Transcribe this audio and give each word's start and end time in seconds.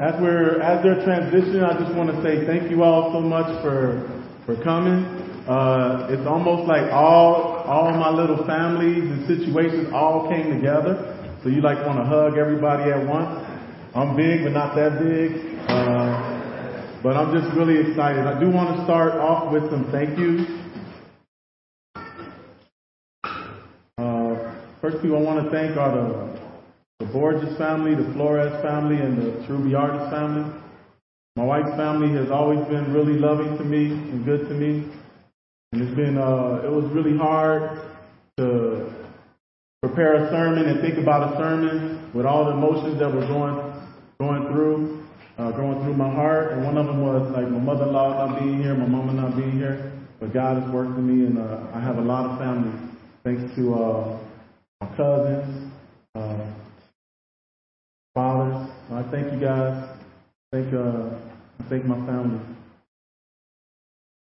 as 0.00 0.18
we're 0.18 0.62
as 0.62 0.82
they're 0.82 1.04
transitioning, 1.04 1.62
I 1.62 1.78
just 1.78 1.94
want 1.94 2.08
to 2.08 2.22
say 2.22 2.46
thank 2.46 2.70
you 2.70 2.82
all 2.82 3.12
so 3.12 3.20
much 3.20 3.62
for 3.62 4.08
for 4.46 4.56
coming. 4.64 5.04
Uh, 5.46 6.08
it's 6.08 6.26
almost 6.26 6.66
like 6.66 6.90
all 6.90 7.60
all 7.68 7.92
my 7.92 8.08
little 8.08 8.46
families 8.46 9.04
and 9.04 9.26
situations 9.28 9.92
all 9.92 10.26
came 10.26 10.56
together. 10.56 11.16
So 11.42 11.50
you 11.50 11.60
like 11.60 11.84
want 11.86 11.98
to 11.98 12.06
hug 12.06 12.38
everybody 12.38 12.90
at 12.90 13.06
once. 13.06 13.44
I'm 13.94 14.16
big, 14.16 14.44
but 14.44 14.52
not 14.52 14.74
that 14.74 14.98
big. 15.04 15.36
Uh, 15.68 17.00
but 17.02 17.16
I'm 17.16 17.36
just 17.36 17.54
really 17.54 17.76
excited. 17.90 18.24
I 18.24 18.40
do 18.40 18.48
want 18.50 18.78
to 18.78 18.84
start 18.84 19.12
off 19.14 19.52
with 19.52 19.68
some 19.70 19.90
thank 19.92 20.18
yous. 20.18 20.48
Uh, 23.98 24.54
first 24.80 25.02
people 25.02 25.18
I 25.18 25.20
want 25.20 25.44
to 25.44 25.50
thank 25.50 25.76
are 25.76 25.92
the 25.92 26.39
Borges 27.12 27.56
family, 27.58 27.94
the 27.94 28.12
Flores 28.14 28.52
family, 28.62 28.96
and 28.96 29.18
the 29.18 29.46
Cherubiartis 29.46 30.10
family. 30.10 30.60
My 31.36 31.44
wife's 31.44 31.76
family 31.76 32.14
has 32.18 32.30
always 32.30 32.60
been 32.68 32.92
really 32.92 33.18
loving 33.18 33.56
to 33.58 33.64
me 33.64 33.86
and 33.86 34.24
good 34.24 34.48
to 34.48 34.54
me. 34.54 34.90
And 35.72 35.82
it's 35.82 35.94
been, 35.94 36.18
uh, 36.18 36.62
it 36.64 36.70
was 36.70 36.84
really 36.92 37.16
hard 37.16 37.80
to 38.36 38.92
prepare 39.82 40.26
a 40.26 40.30
sermon 40.30 40.66
and 40.66 40.80
think 40.80 40.98
about 40.98 41.32
a 41.32 41.36
sermon 41.38 42.10
with 42.12 42.26
all 42.26 42.44
the 42.46 42.52
emotions 42.52 42.98
that 42.98 43.12
were 43.14 43.26
going, 43.26 43.56
going 44.18 44.52
through, 44.52 45.06
uh, 45.38 45.52
going 45.52 45.82
through 45.84 45.94
my 45.94 46.10
heart. 46.12 46.52
And 46.52 46.64
one 46.64 46.76
of 46.76 46.86
them 46.86 47.00
was 47.02 47.30
like 47.30 47.48
my 47.48 47.60
mother-in-law 47.60 48.26
not 48.26 48.40
being 48.40 48.60
here, 48.60 48.74
my 48.74 48.86
mama 48.86 49.12
not 49.12 49.36
being 49.36 49.52
here. 49.52 49.92
But 50.18 50.34
God 50.34 50.62
has 50.62 50.70
worked 50.72 50.94
for 50.94 51.00
me 51.00 51.26
and, 51.26 51.38
uh, 51.38 51.70
I 51.72 51.80
have 51.80 51.98
a 51.98 52.02
lot 52.02 52.26
of 52.26 52.38
family 52.38 52.76
thanks 53.24 53.54
to, 53.56 53.74
uh, 53.74 54.18
my 54.80 54.88
cousins, 54.96 55.69
thank 59.10 59.32
you 59.32 59.40
guys. 59.40 59.98
Thank 60.52 60.72
uh, 60.74 61.10
thank 61.68 61.84
my 61.84 61.96
family. 62.06 62.40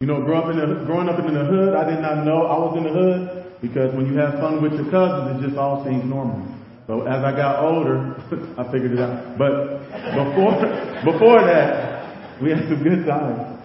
You 0.00 0.06
know, 0.06 0.22
growing 0.22 0.44
up 0.44 0.50
in 0.50 0.58
the 0.58 0.84
growing 0.86 1.08
up 1.08 1.18
in 1.18 1.34
the 1.34 1.44
hood, 1.44 1.74
I 1.74 1.90
did 1.90 2.00
not 2.00 2.24
know 2.24 2.46
I 2.46 2.58
was 2.58 2.76
in 2.78 2.84
the 2.84 2.90
hood 2.90 3.60
because 3.60 3.94
when 3.94 4.06
you 4.06 4.16
have 4.18 4.34
fun 4.38 4.62
with 4.62 4.72
your 4.74 4.90
cousins, 4.90 5.42
it 5.42 5.46
just 5.48 5.58
all 5.58 5.84
seems 5.84 6.04
normal. 6.04 6.46
So 6.86 7.02
as 7.02 7.22
I 7.22 7.32
got 7.36 7.64
older, 7.64 8.14
I 8.58 8.64
figured 8.70 8.92
it 8.92 9.00
out. 9.00 9.36
But 9.36 9.82
before 10.14 10.54
before 11.12 11.44
that, 11.44 12.40
we 12.40 12.50
had 12.50 12.68
some 12.68 12.82
good 12.82 13.04
times. 13.06 13.58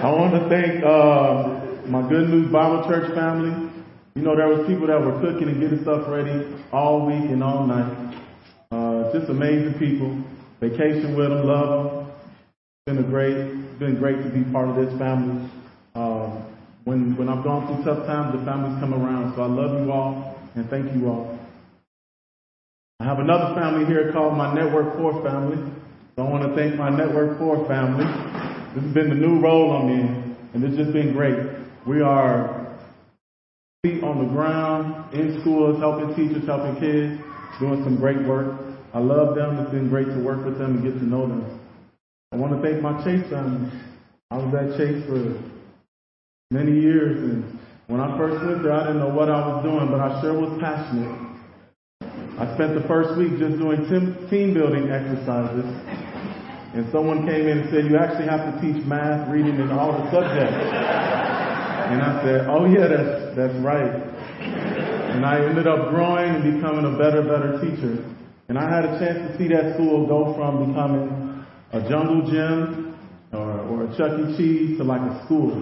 I 0.00 0.08
want 0.10 0.32
to 0.32 0.48
thank 0.48 0.82
uh, 0.82 1.88
my 1.88 2.08
Good 2.08 2.30
News 2.30 2.50
Bible 2.50 2.88
Church 2.88 3.12
family. 3.14 3.68
You 4.14 4.22
know, 4.22 4.34
there 4.34 4.48
was 4.48 4.66
people 4.66 4.86
that 4.88 4.98
were 4.98 5.20
cooking 5.20 5.48
and 5.48 5.60
getting 5.60 5.82
stuff 5.82 6.08
ready 6.08 6.48
all 6.72 7.06
week 7.06 7.30
and 7.30 7.44
all 7.44 7.66
night. 7.66 8.10
Just 9.12 9.28
amazing 9.28 9.74
people. 9.78 10.22
Vacation 10.60 11.16
with 11.16 11.30
them, 11.30 11.46
love 11.46 12.06
them. 12.06 12.12
Been 12.86 12.98
a 12.98 13.08
great, 13.08 13.78
been 13.78 13.98
great 13.98 14.22
to 14.22 14.28
be 14.30 14.44
part 14.52 14.68
of 14.68 14.76
this 14.76 14.96
family. 14.98 15.50
Uh, 15.94 16.42
when 16.84 17.16
when 17.16 17.28
I've 17.28 17.42
gone 17.42 17.66
through 17.66 17.84
tough 17.84 18.06
times, 18.06 18.38
the 18.38 18.44
family's 18.44 18.78
come 18.78 18.94
around. 18.94 19.34
So 19.34 19.42
I 19.42 19.46
love 19.46 19.84
you 19.84 19.90
all 19.90 20.38
and 20.54 20.68
thank 20.70 20.94
you 20.94 21.08
all. 21.08 21.38
I 23.00 23.04
have 23.04 23.18
another 23.18 23.54
family 23.54 23.86
here 23.86 24.12
called 24.12 24.36
my 24.36 24.54
Network 24.54 24.96
Four 24.96 25.22
family. 25.24 25.56
So 26.14 26.22
I 26.24 26.28
want 26.28 26.48
to 26.48 26.54
thank 26.54 26.76
my 26.76 26.90
Network 26.90 27.38
Four 27.38 27.66
family. 27.66 28.04
This 28.74 28.84
has 28.84 28.94
been 28.94 29.08
the 29.08 29.16
new 29.16 29.40
role 29.40 29.72
I'm 29.72 29.88
in, 29.88 30.36
and 30.54 30.62
it's 30.62 30.76
just 30.76 30.92
been 30.92 31.12
great. 31.12 31.36
We 31.86 32.00
are 32.02 32.76
feet 33.82 34.04
on 34.04 34.18
the 34.18 34.30
ground, 34.30 35.14
in 35.14 35.40
schools, 35.40 35.80
helping 35.80 36.14
teachers, 36.14 36.46
helping 36.46 36.78
kids, 36.78 37.20
doing 37.58 37.82
some 37.82 37.96
great 37.96 38.20
work. 38.22 38.69
I 38.92 38.98
love 38.98 39.36
them. 39.36 39.58
It's 39.60 39.70
been 39.70 39.88
great 39.88 40.08
to 40.08 40.18
work 40.18 40.44
with 40.44 40.58
them 40.58 40.76
and 40.76 40.82
get 40.82 40.98
to 40.98 41.04
know 41.04 41.28
them. 41.28 41.60
I 42.32 42.36
want 42.36 42.54
to 42.54 42.62
thank 42.62 42.82
my 42.82 43.02
Chase 43.04 43.28
family. 43.30 43.70
I 44.30 44.36
was 44.36 44.54
at 44.54 44.78
Chase 44.78 45.06
for 45.06 45.38
many 46.50 46.80
years, 46.80 47.18
and 47.22 47.58
when 47.86 48.00
I 48.00 48.16
first 48.18 48.44
went 48.44 48.62
there, 48.62 48.72
I 48.72 48.86
didn't 48.86 48.98
know 48.98 49.14
what 49.14 49.30
I 49.30 49.46
was 49.46 49.62
doing, 49.62 49.90
but 49.90 50.00
I 50.00 50.20
sure 50.20 50.34
was 50.34 50.58
passionate. 50.60 51.10
I 52.38 52.54
spent 52.54 52.74
the 52.74 52.86
first 52.88 53.18
week 53.18 53.38
just 53.38 53.58
doing 53.58 53.86
team 54.30 54.54
building 54.54 54.90
exercises, 54.90 55.66
and 56.74 56.86
someone 56.90 57.26
came 57.26 57.46
in 57.46 57.58
and 57.62 57.70
said, 57.70 57.86
you 57.86 57.98
actually 57.98 58.26
have 58.26 58.42
to 58.46 58.54
teach 58.58 58.82
math, 58.86 59.30
reading, 59.30 59.58
and 59.58 59.70
all 59.70 59.92
the 59.92 60.10
subjects. 60.10 60.54
And 61.90 62.02
I 62.02 62.22
said, 62.22 62.46
oh 62.46 62.66
yeah, 62.66 62.86
that's, 62.86 63.36
that's 63.38 63.58
right. 63.62 63.90
And 65.14 65.26
I 65.26 65.46
ended 65.46 65.66
up 65.66 65.90
growing 65.90 66.34
and 66.34 66.42
becoming 66.58 66.86
a 66.86 66.96
better, 66.98 67.22
better 67.22 67.58
teacher. 67.58 68.02
And 68.50 68.58
I 68.58 68.66
had 68.66 68.84
a 68.84 68.98
chance 68.98 69.30
to 69.30 69.38
see 69.38 69.46
that 69.54 69.74
school 69.74 70.08
go 70.08 70.34
from 70.34 70.66
becoming 70.66 71.46
a 71.70 71.88
jungle 71.88 72.28
gym 72.28 72.98
or, 73.32 73.60
or 73.70 73.84
a 73.84 73.96
Chuck 73.96 74.18
E. 74.18 74.36
Cheese 74.36 74.76
to 74.78 74.82
like 74.82 75.00
a 75.00 75.24
school. 75.24 75.54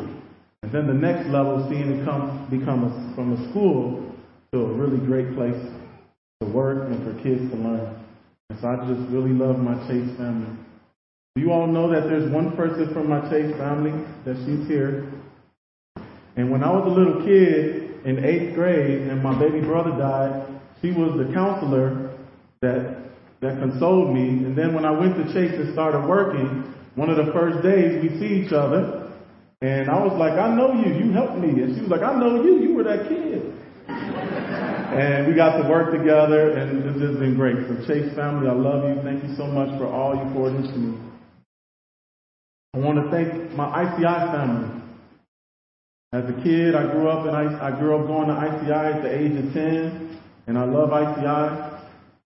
And 0.63 0.73
then 0.73 0.87
the 0.87 0.95
next 0.95 1.29
level, 1.29 1.69
seeing 1.69 2.01
it 2.01 2.05
come, 2.07 2.49
become 2.49 2.89
a, 2.89 3.15
from 3.15 3.37
a 3.37 3.51
school 3.51 4.17
to 4.53 4.61
a 4.61 4.73
really 4.73 5.05
great 5.05 5.37
place 5.37 5.61
to 6.41 6.49
work 6.49 6.89
and 6.89 7.05
for 7.05 7.13
kids 7.23 7.45
to 7.53 7.57
learn. 7.61 8.05
And 8.49 8.59
so 8.59 8.69
I 8.69 8.77
just 8.89 9.13
really 9.13 9.37
love 9.37 9.59
my 9.59 9.77
Chase 9.87 10.09
family. 10.17 10.57
Do 11.37 11.43
you 11.43 11.53
all 11.53 11.67
know 11.67 11.93
that 11.93 12.09
there's 12.09 12.33
one 12.33 12.57
person 12.57 12.95
from 12.95 13.11
my 13.11 13.21
Chase 13.29 13.55
family 13.59 13.93
that 14.25 14.35
she's 14.47 14.67
here 14.67 15.13
and 16.39 16.53
when 16.53 16.63
I 16.63 16.71
was 16.71 16.87
a 16.87 16.95
little 16.95 17.27
kid 17.27 18.07
in 18.07 18.25
eighth 18.25 18.55
grade 18.55 19.09
and 19.09 19.21
my 19.21 19.37
baby 19.37 19.61
brother 19.61 19.91
died, 19.91 20.47
she 20.81 20.93
was 20.93 21.19
the 21.19 21.35
counselor 21.35 22.08
that 22.61 23.09
that 23.41 23.59
consoled 23.61 24.15
me. 24.15 24.29
And 24.29 24.57
then 24.57 24.75
when 24.75 24.85
I 24.85 24.91
went 24.91 25.17
to 25.17 25.25
Chase 25.33 25.55
and 25.55 25.73
started 25.73 26.07
working, 26.07 26.75
one 26.97 27.09
of 27.09 27.25
the 27.25 27.33
first 27.33 27.63
days 27.63 28.03
we 28.03 28.19
see 28.19 28.45
each 28.45 28.53
other, 28.53 29.13
and 29.61 29.91
I 29.91 30.03
was 30.03 30.19
like, 30.19 30.35
I 30.35 30.55
know 30.55 30.75
you, 30.75 30.95
you 30.95 31.13
helped 31.13 31.39
me. 31.39 31.51
And 31.63 31.75
she 31.75 31.83
was 31.83 31.91
like, 31.91 32.03
I 32.03 32.19
know 32.19 32.43
you, 32.43 32.59
you 32.61 32.75
were 32.75 32.85
that 32.85 33.09
kid. 33.09 33.55
and 33.89 35.27
we 35.27 35.35
got 35.35 35.63
to 35.63 35.69
work 35.69 35.93
together, 35.93 36.51
and 36.59 36.85
it's 36.85 36.99
just 36.99 37.19
been 37.19 37.37
great. 37.37 37.57
So 37.67 37.87
Chase 37.87 38.15
family, 38.15 38.49
I 38.49 38.55
love 38.55 38.89
you. 38.89 39.03
Thank 39.03 39.23
you 39.23 39.35
so 39.37 39.47
much 39.47 39.71
for 39.79 39.87
all 39.87 40.15
you 40.15 40.27
poured 40.35 40.55
into 40.55 40.77
me. 40.77 40.99
I 42.75 42.79
want 42.79 42.99
to 43.03 43.11
thank 43.11 43.55
my 43.55 43.67
ICI 43.83 44.33
family. 44.35 44.83
As 46.13 46.25
a 46.25 46.43
kid, 46.43 46.75
I 46.75 46.91
grew 46.93 47.09
up 47.09 47.27
and 47.27 47.37
I, 47.37 47.69
I 47.69 47.79
grew 47.79 47.99
up 47.99 48.07
going 48.07 48.29
to 48.29 48.35
ICI 48.35 48.73
at 48.73 49.03
the 49.03 49.15
age 49.15 49.37
of 49.37 49.53
10, 49.53 50.19
and 50.47 50.59
I 50.59 50.65
love 50.65 50.91
ICI. 50.91 51.78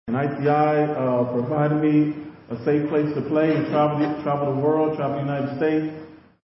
And 0.09 0.17
ICI 0.17 0.93
uh, 0.93 1.33
provided 1.33 1.81
me 1.81 2.15
a 2.51 2.57
safe 2.65 2.89
place 2.89 3.15
to 3.15 3.23
play 3.29 3.55
and 3.55 3.67
travel, 3.67 3.99
travel 4.23 4.55
the 4.55 4.61
world, 4.61 4.97
travel 4.97 5.17
the 5.17 5.23
United 5.23 5.57
States, 5.57 5.95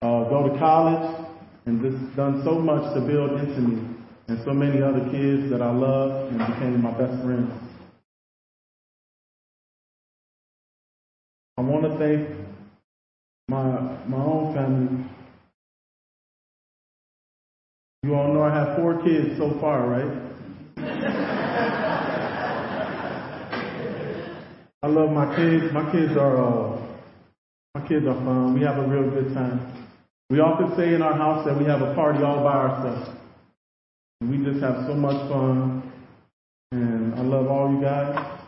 uh, 0.01 0.29
go 0.29 0.47
to 0.47 0.59
college, 0.59 1.31
and 1.65 1.81
just 1.81 2.15
done 2.15 2.43
so 2.43 2.59
much 2.59 2.93
to 2.93 3.01
build 3.01 3.39
into 3.39 3.61
me 3.61 3.95
and 4.27 4.39
so 4.43 4.53
many 4.53 4.81
other 4.81 5.09
kids 5.09 5.49
that 5.49 5.61
I 5.61 5.71
love 5.71 6.31
and 6.31 6.37
became 6.37 6.81
my 6.81 6.95
best 6.97 7.23
friends. 7.23 7.51
I 11.57 11.61
want 11.61 11.83
to 11.83 11.97
thank 11.97 12.29
my 13.47 14.03
my 14.07 14.17
own 14.17 14.53
family 14.53 15.05
you 18.05 18.13
all 18.13 18.31
know 18.31 18.43
I 18.43 18.53
have 18.53 18.77
four 18.77 19.03
kids 19.03 19.35
so 19.39 19.59
far, 19.59 19.89
right? 19.89 22.01
I 24.85 24.87
love 24.87 25.09
my 25.09 25.35
kids. 25.35 25.73
My 25.73 25.91
kids 25.91 26.15
are 26.15 26.37
uh, 26.37 26.79
my 27.73 27.87
kids 27.87 28.05
are 28.05 28.13
fun. 28.13 28.53
We 28.53 28.61
have 28.61 28.77
a 28.77 28.87
real 28.87 29.09
good 29.09 29.33
time. 29.33 29.89
We 30.29 30.39
often 30.39 30.77
say 30.77 30.93
in 30.93 31.01
our 31.01 31.15
house 31.15 31.43
that 31.47 31.57
we 31.57 31.65
have 31.65 31.81
a 31.81 31.95
party 31.95 32.21
all 32.21 32.43
by 32.43 32.53
ourselves. 32.53 33.09
We 34.21 34.37
just 34.45 34.61
have 34.61 34.85
so 34.85 34.93
much 34.93 35.27
fun. 35.27 35.91
And 36.71 37.15
I 37.15 37.23
love 37.23 37.47
all 37.47 37.73
you 37.73 37.81
guys. 37.81 38.39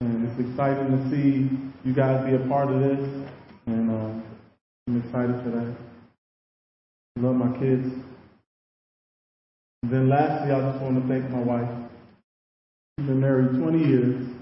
And 0.00 0.28
it's 0.28 0.50
exciting 0.50 0.98
to 0.98 1.10
see 1.12 1.48
you 1.88 1.94
guys 1.94 2.26
be 2.26 2.34
a 2.34 2.44
part 2.48 2.68
of 2.68 2.80
this. 2.80 3.28
And 3.66 3.88
uh, 3.88 4.20
I'm 4.88 5.00
excited 5.00 5.44
for 5.44 5.50
that. 5.50 5.76
I 7.18 7.20
love 7.20 7.36
my 7.36 7.56
kids. 7.60 7.86
And 9.84 9.92
then 9.92 10.08
lastly, 10.08 10.50
I 10.50 10.72
just 10.72 10.82
want 10.82 11.00
to 11.00 11.06
thank 11.06 11.30
my 11.30 11.38
wife. 11.38 11.70
We've 12.98 13.06
been 13.06 13.20
married 13.20 13.62
20 13.62 13.78
years. 13.78 14.32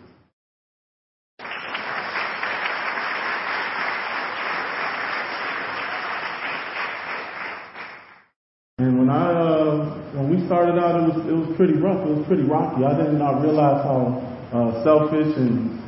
And 8.80 8.98
when 8.98 9.10
I 9.10 9.30
uh, 9.30 9.94
when 10.14 10.30
we 10.30 10.38
started 10.50 10.82
out, 10.82 10.98
it 10.98 11.06
was 11.06 11.14
it 11.30 11.36
was 11.38 11.46
pretty 11.54 11.78
rough. 11.78 12.02
It 12.02 12.10
was 12.10 12.26
pretty 12.26 12.42
rocky. 12.42 12.82
I 12.82 12.98
did 12.98 13.14
not 13.14 13.38
realize 13.38 13.86
how 13.86 14.18
uh, 14.50 14.82
selfish 14.82 15.30
and, 15.38 15.78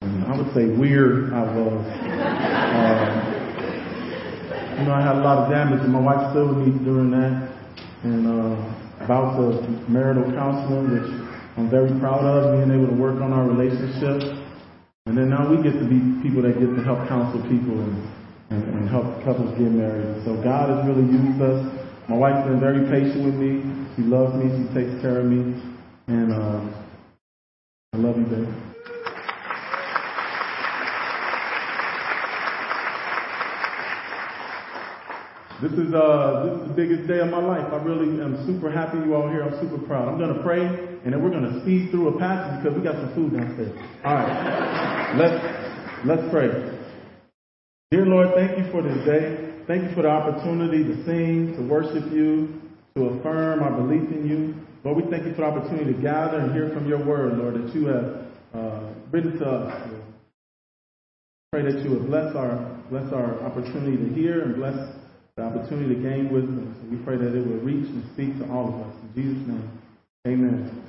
and 0.00 0.24
I 0.24 0.40
would 0.40 0.48
say 0.56 0.72
weird 0.72 1.36
I 1.36 1.44
was. 1.44 1.84
Uh, 1.84 3.04
you 4.80 4.88
know, 4.88 4.96
I 4.96 5.04
had 5.04 5.20
a 5.20 5.20
lot 5.20 5.44
of 5.44 5.52
damage, 5.52 5.84
and 5.84 5.92
my 5.92 6.00
wife 6.00 6.32
still 6.32 6.48
with 6.48 6.64
me 6.64 6.72
during 6.80 7.12
that. 7.12 7.52
And 8.00 8.24
uh, 8.24 9.04
about 9.04 9.36
the 9.36 9.68
marital 9.92 10.32
counseling, 10.32 10.96
which 10.96 11.12
I'm 11.60 11.68
very 11.68 11.92
proud 12.00 12.24
of, 12.24 12.56
being 12.56 12.72
able 12.72 12.88
to 12.88 12.96
work 12.96 13.20
on 13.20 13.36
our 13.36 13.44
relationship. 13.44 14.24
And 15.04 15.12
then 15.12 15.28
then 15.28 15.28
now 15.28 15.44
we 15.44 15.60
get 15.60 15.76
to 15.76 15.84
be 15.84 16.00
people 16.24 16.40
that 16.48 16.56
get 16.56 16.72
to 16.72 16.80
help 16.88 17.04
counsel 17.04 17.44
people 17.52 17.76
and, 17.76 18.00
and, 18.48 18.64
and 18.64 18.88
help 18.88 19.20
couples 19.28 19.52
get 19.60 19.68
married. 19.68 20.24
So 20.24 20.40
God 20.40 20.72
has 20.72 20.88
really 20.88 21.04
used 21.04 21.36
us. 21.44 21.68
My 22.08 22.16
wife's 22.16 22.48
been 22.48 22.58
very 22.58 22.88
patient 22.88 23.28
with 23.28 23.36
me. 23.36 23.69
She 24.00 24.06
loves 24.06 24.34
me. 24.34 24.48
He 24.48 24.64
takes 24.72 25.02
care 25.02 25.20
of 25.20 25.26
me. 25.26 25.60
And 26.06 26.32
uh, 26.32 26.64
I 27.92 27.98
love 27.98 28.16
you, 28.16 28.24
baby. 28.24 28.48
This 35.60 35.72
is 35.72 35.92
uh 35.92 36.46
this 36.46 36.62
is 36.62 36.68
the 36.68 36.74
biggest 36.74 37.06
day 37.08 37.18
of 37.18 37.28
my 37.28 37.44
life. 37.44 37.70
I 37.70 37.76
really 37.84 38.22
am 38.24 38.42
super 38.46 38.70
happy 38.70 38.96
you 38.96 39.14
all 39.14 39.28
here. 39.28 39.42
I'm 39.42 39.60
super 39.60 39.76
proud. 39.86 40.08
I'm 40.08 40.18
gonna 40.18 40.42
pray 40.42 40.64
and 40.64 41.12
then 41.12 41.22
we're 41.22 41.28
gonna 41.28 41.60
speed 41.60 41.90
through 41.90 42.08
a 42.08 42.18
passage 42.18 42.64
because 42.64 42.78
we 42.78 42.82
got 42.82 42.94
some 42.94 43.14
food 43.14 43.34
downstairs. 43.34 43.76
All 44.02 44.14
right. 44.14 45.12
let's 45.18 46.06
let's 46.06 46.22
pray. 46.32 46.48
Dear 47.90 48.06
Lord, 48.06 48.28
thank 48.34 48.56
you 48.56 48.64
for 48.72 48.80
this 48.80 49.04
day. 49.04 49.52
Thank 49.66 49.90
you 49.90 49.94
for 49.94 50.00
the 50.00 50.08
opportunity 50.08 50.84
to 50.84 51.04
sing, 51.04 51.54
to 51.56 51.62
worship 51.68 52.10
you, 52.10 52.60
to 52.96 53.04
affirm 53.04 53.62
our 53.62 53.72
belief 53.72 54.10
in 54.10 54.28
you. 54.28 54.54
Lord, 54.84 55.04
we 55.04 55.10
thank 55.10 55.26
you 55.26 55.34
for 55.34 55.42
the 55.42 55.46
opportunity 55.46 55.92
to 55.92 56.02
gather 56.02 56.38
and 56.38 56.52
hear 56.52 56.70
from 56.70 56.88
your 56.88 57.04
word, 57.04 57.38
Lord, 57.38 57.54
that 57.54 57.74
you 57.74 57.86
have 57.86 58.26
uh, 58.54 58.92
written 59.10 59.38
to 59.38 59.46
us. 59.46 59.90
Pray 61.52 61.62
that 61.62 61.82
you 61.82 61.90
would 61.90 62.06
bless 62.06 62.34
our 62.34 62.78
bless 62.90 63.12
our 63.12 63.40
opportunity 63.42 63.96
to 63.96 64.14
hear 64.14 64.42
and 64.42 64.56
bless 64.56 64.76
the 65.36 65.42
opportunity 65.42 65.94
to 65.94 66.00
gain 66.00 66.32
wisdom. 66.32 66.74
So 66.80 66.90
we 66.90 67.02
pray 67.04 67.16
that 67.16 67.36
it 67.36 67.46
will 67.46 67.60
reach 67.60 67.86
and 67.86 68.04
speak 68.14 68.38
to 68.38 68.52
all 68.52 68.68
of 68.68 68.74
us. 68.86 68.94
In 69.02 69.22
Jesus' 69.22 69.48
name, 69.48 69.70
amen. 70.26 70.80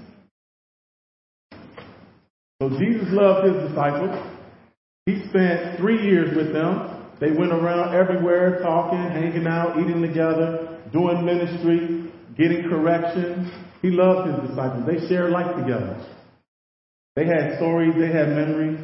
So 2.62 2.69
Jesus 2.69 3.07
loved 3.09 3.48
his 3.48 3.69
disciples. 3.69 4.15
He 5.06 5.24
spent 5.30 5.80
three 5.80 6.03
years 6.03 6.36
with 6.36 6.53
them. 6.53 7.07
They 7.19 7.31
went 7.31 7.51
around 7.51 7.95
everywhere 7.95 8.59
talking, 8.62 9.00
hanging 9.00 9.48
out, 9.48 9.80
eating 9.80 10.01
together, 10.01 10.70
doing 10.91 11.25
ministry, 11.25 12.11
getting 12.38 12.69
correction. 12.69 13.51
He 13.81 13.89
loved 13.89 14.29
his 14.29 14.49
disciples. 14.49 14.85
They 14.85 15.07
shared 15.07 15.31
life 15.31 15.55
together. 15.55 16.05
They 17.15 17.25
had 17.25 17.57
stories, 17.57 17.93
they 17.97 18.07
had 18.07 18.29
memories. 18.29 18.79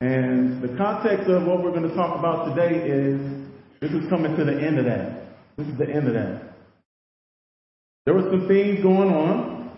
And 0.00 0.62
the 0.62 0.76
context 0.76 1.28
of 1.28 1.44
what 1.46 1.62
we're 1.62 1.72
going 1.72 1.88
to 1.88 1.94
talk 1.94 2.18
about 2.18 2.54
today 2.54 2.88
is 2.88 3.20
this 3.80 3.90
is 3.90 4.08
coming 4.08 4.36
to 4.36 4.44
the 4.44 4.52
end 4.52 4.78
of 4.78 4.84
that. 4.84 5.36
This 5.56 5.66
is 5.66 5.78
the 5.78 5.88
end 5.88 6.06
of 6.06 6.14
that. 6.14 6.54
There 8.06 8.14
were 8.14 8.30
some 8.30 8.46
things 8.48 8.82
going 8.82 9.10
on. 9.10 9.70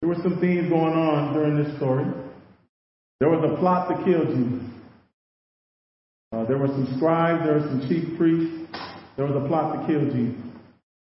There 0.00 0.08
were 0.08 0.22
some 0.22 0.40
things 0.40 0.68
going 0.68 0.94
on 0.94 1.34
during 1.34 1.62
this 1.62 1.76
story. 1.76 2.06
There 3.20 3.28
was 3.28 3.44
a 3.44 3.56
plot 3.58 3.88
to 3.88 4.04
kill 4.04 4.24
Jesus. 4.24 4.77
There 6.48 6.58
were 6.58 6.68
some 6.68 6.88
scribes, 6.96 7.44
there 7.44 7.60
were 7.60 7.68
some 7.68 7.86
chief 7.88 8.16
priests. 8.16 8.66
There 9.16 9.26
was 9.26 9.36
a 9.36 9.46
plot 9.46 9.76
to 9.76 9.86
kill 9.86 10.08
Jesus. 10.10 10.40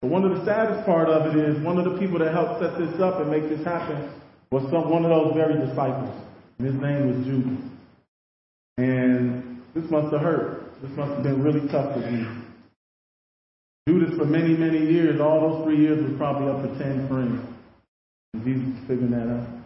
But 0.01 0.11
one 0.11 0.25
of 0.25 0.37
the 0.37 0.45
saddest 0.45 0.85
part 0.85 1.07
of 1.07 1.33
it 1.33 1.39
is 1.39 1.63
one 1.63 1.77
of 1.77 1.85
the 1.85 1.97
people 1.99 2.19
that 2.19 2.33
helped 2.33 2.61
set 2.61 2.77
this 2.77 2.99
up 2.99 3.21
and 3.21 3.31
make 3.31 3.47
this 3.49 3.63
happen 3.63 4.11
was 4.51 4.63
some, 4.71 4.89
one 4.89 5.05
of 5.05 5.11
those 5.11 5.33
very 5.35 5.55
disciples. 5.65 6.15
And 6.57 6.67
his 6.67 6.75
name 6.75 7.07
was 7.07 7.25
Judas. 7.25 7.63
And 8.77 9.61
this 9.73 9.89
must 9.91 10.11
have 10.11 10.21
hurt. 10.21 10.73
This 10.81 10.91
must 10.97 11.11
have 11.11 11.23
been 11.23 11.43
really 11.43 11.67
tough 11.69 11.93
for 11.95 12.01
Jesus. 12.09 12.43
Judas, 13.87 14.17
for 14.17 14.25
many, 14.25 14.55
many 14.55 14.91
years, 14.91 15.19
all 15.19 15.41
those 15.41 15.63
three 15.65 15.79
years, 15.79 16.03
was 16.03 16.17
probably 16.17 16.49
up 16.49 16.63
to 16.63 16.83
10 16.83 17.07
friends. 17.07 17.45
And 18.33 18.43
Jesus 18.43 18.87
figuring 18.87 19.11
that 19.11 19.27
out. 19.27 19.58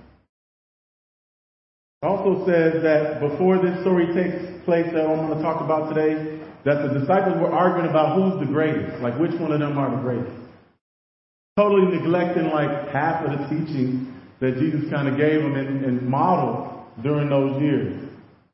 Also 2.04 2.46
says 2.46 2.84
that 2.84 3.22
before 3.22 3.60
this 3.60 3.80
story 3.80 4.08
takes 4.14 4.44
place 4.66 4.92
that 4.92 5.08
I'm 5.08 5.28
going 5.28 5.38
to 5.38 5.42
talk 5.42 5.62
about 5.62 5.96
today, 5.96 6.44
that 6.66 6.84
the 6.84 7.00
disciples 7.00 7.40
were 7.40 7.52
arguing 7.52 7.90
about 7.90 8.16
who's 8.16 8.46
the 8.46 8.52
greatest, 8.52 9.02
like 9.02 9.18
which 9.18 9.32
one 9.40 9.54
of 9.54 9.60
them 9.60 9.78
are 9.78 9.90
the 9.90 10.02
greatest. 10.02 10.36
Totally 11.56 11.96
neglecting 11.96 12.50
like 12.50 12.90
half 12.90 13.24
of 13.24 13.32
the 13.32 13.48
teaching 13.48 14.14
that 14.42 14.60
Jesus 14.60 14.90
kind 14.90 15.08
of 15.08 15.16
gave 15.16 15.42
them 15.42 15.56
and, 15.56 15.86
and 15.86 16.02
modeled 16.02 16.74
during 17.04 17.30
those 17.30 17.62
years. 17.62 18.10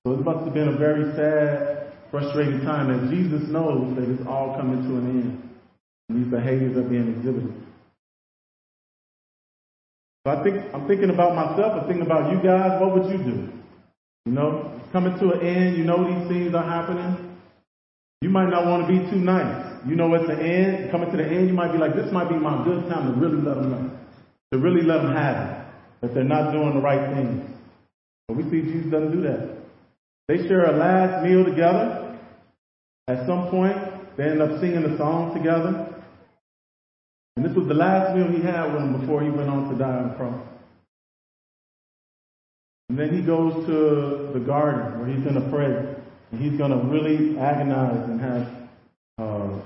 So 0.06 0.14
it 0.14 0.22
must 0.22 0.46
have 0.46 0.54
been 0.54 0.70
a 0.70 0.78
very 0.78 1.16
sad, 1.16 1.94
frustrating 2.12 2.62
time 2.62 2.92
and 2.92 3.10
Jesus 3.10 3.50
knows 3.50 3.96
that 3.96 4.10
it's 4.10 4.28
all 4.28 4.56
coming 4.58 4.84
to 4.84 4.98
an 4.98 5.10
end. 5.10 5.50
These 6.10 6.32
behaviors 6.32 6.78
are 6.78 6.88
being 6.88 7.18
exhibited. 7.18 7.54
I 10.30 10.44
think 10.44 10.74
I'm 10.74 10.88
thinking 10.88 11.10
about 11.10 11.36
myself, 11.36 11.82
I'm 11.82 11.88
thinking 11.88 12.06
about 12.06 12.32
you 12.32 12.42
guys, 12.42 12.80
what 12.82 12.94
would 12.94 13.12
you 13.12 13.18
do? 13.18 13.50
You 14.26 14.34
know, 14.34 14.80
it's 14.80 14.92
coming 14.92 15.18
to 15.18 15.32
an 15.32 15.42
end, 15.46 15.78
you 15.78 15.84
know 15.84 16.04
these 16.04 16.28
things 16.30 16.54
are 16.54 16.64
happening. 16.64 17.38
You 18.22 18.30
might 18.30 18.50
not 18.50 18.66
want 18.66 18.86
to 18.86 18.88
be 18.88 19.00
too 19.10 19.18
nice. 19.18 19.82
You 19.88 19.96
know 19.96 20.14
at 20.14 20.28
the 20.28 20.36
end, 20.36 20.92
coming 20.92 21.10
to 21.10 21.18
the 21.18 21.24
end, 21.24 21.48
you 21.48 21.54
might 21.54 21.72
be 21.72 21.78
like, 21.78 21.96
this 21.96 22.12
might 22.12 22.28
be 22.28 22.36
my 22.36 22.64
good 22.66 22.90
time 22.90 23.14
to 23.14 23.20
really 23.20 23.42
let 23.42 23.56
them 23.56 23.72
know. 23.72 23.98
To 24.52 24.58
really 24.60 24.84
let 24.84 25.04
them 25.04 25.16
have 25.16 25.38
it. 25.38 25.66
That 26.02 26.14
they're 26.14 26.24
not 26.24 26.52
doing 26.52 26.74
the 26.74 26.82
right 26.82 27.16
things. 27.16 27.50
But 28.28 28.38
we 28.38 28.44
see 28.44 28.62
Jesus 28.62 28.92
doesn't 28.92 29.12
do 29.12 29.22
that. 29.22 29.58
They 30.28 30.48
share 30.48 30.66
a 30.66 30.78
last 30.78 31.26
meal 31.26 31.46
together. 31.46 32.20
At 33.08 33.26
some 33.26 33.50
point, 33.50 33.78
they 34.18 34.26
end 34.26 34.42
up 34.42 34.60
singing 34.60 34.84
a 34.84 34.98
song 34.98 35.34
together. 35.34 35.89
And 37.40 37.50
this 37.50 37.56
was 37.56 37.70
the 37.70 37.74
last 37.74 38.18
meal 38.18 38.28
he 38.28 38.42
had 38.42 38.74
with 38.74 38.82
him 38.82 39.00
before 39.00 39.24
he 39.24 39.30
went 39.30 39.50
on 39.50 39.72
to 39.72 39.80
die 39.80 39.96
on 39.96 40.10
the 40.10 40.16
cross. 40.16 40.46
And 42.90 43.00
then 43.00 43.16
he 43.16 43.22
goes 43.22 43.66
to 43.66 44.38
the 44.38 44.44
garden 44.46 45.00
where 45.00 45.08
he's 45.08 45.24
going 45.24 45.42
to 45.42 45.50
pray. 45.50 45.96
And 46.34 46.42
he's 46.42 46.58
going 46.58 46.72
to 46.72 46.86
really 46.92 47.40
agonize 47.40 48.10
and 48.10 48.20
have 48.20 48.48
uh, 49.20 49.58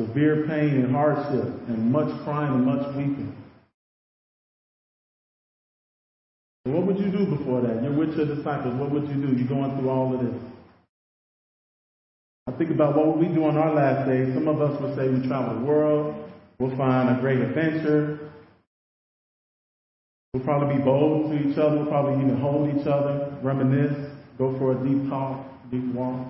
severe 0.00 0.46
pain 0.46 0.84
and 0.84 0.94
hardship 0.94 1.46
and 1.66 1.90
much 1.90 2.16
crying 2.22 2.54
and 2.54 2.64
much 2.64 2.86
weeping. 2.94 3.34
What 6.62 6.86
would 6.86 6.98
you 7.00 7.10
do 7.10 7.26
before 7.26 7.62
that? 7.62 7.82
You're 7.82 7.92
with 7.92 8.16
your 8.16 8.36
disciples. 8.36 8.76
What 8.78 8.92
would 8.92 9.08
you 9.08 9.16
do? 9.16 9.36
You're 9.36 9.48
going 9.48 9.76
through 9.76 9.90
all 9.90 10.14
of 10.14 10.20
this. 10.24 10.40
I 12.46 12.52
think 12.52 12.70
about 12.70 12.96
what 12.96 13.08
would 13.08 13.28
we 13.28 13.34
do 13.34 13.46
on 13.46 13.56
our 13.56 13.74
last 13.74 14.08
day. 14.08 14.32
Some 14.32 14.46
of 14.46 14.62
us 14.62 14.80
would 14.80 14.94
say 14.94 15.08
we 15.08 15.26
travel 15.26 15.58
the 15.58 15.66
world. 15.66 16.29
We'll 16.60 16.76
find 16.76 17.08
a 17.16 17.18
great 17.22 17.38
adventure. 17.38 18.18
We'll 20.34 20.44
probably 20.44 20.76
be 20.76 20.82
bold 20.82 21.30
to 21.32 21.48
each 21.48 21.56
other. 21.56 21.76
We'll 21.76 21.86
probably 21.86 22.22
even 22.22 22.38
hold 22.38 22.68
each 22.78 22.86
other, 22.86 23.34
reminisce, 23.42 24.12
go 24.36 24.56
for 24.58 24.72
a 24.72 24.86
deep 24.86 25.08
talk, 25.08 25.42
deep 25.70 25.86
walk. 25.94 26.28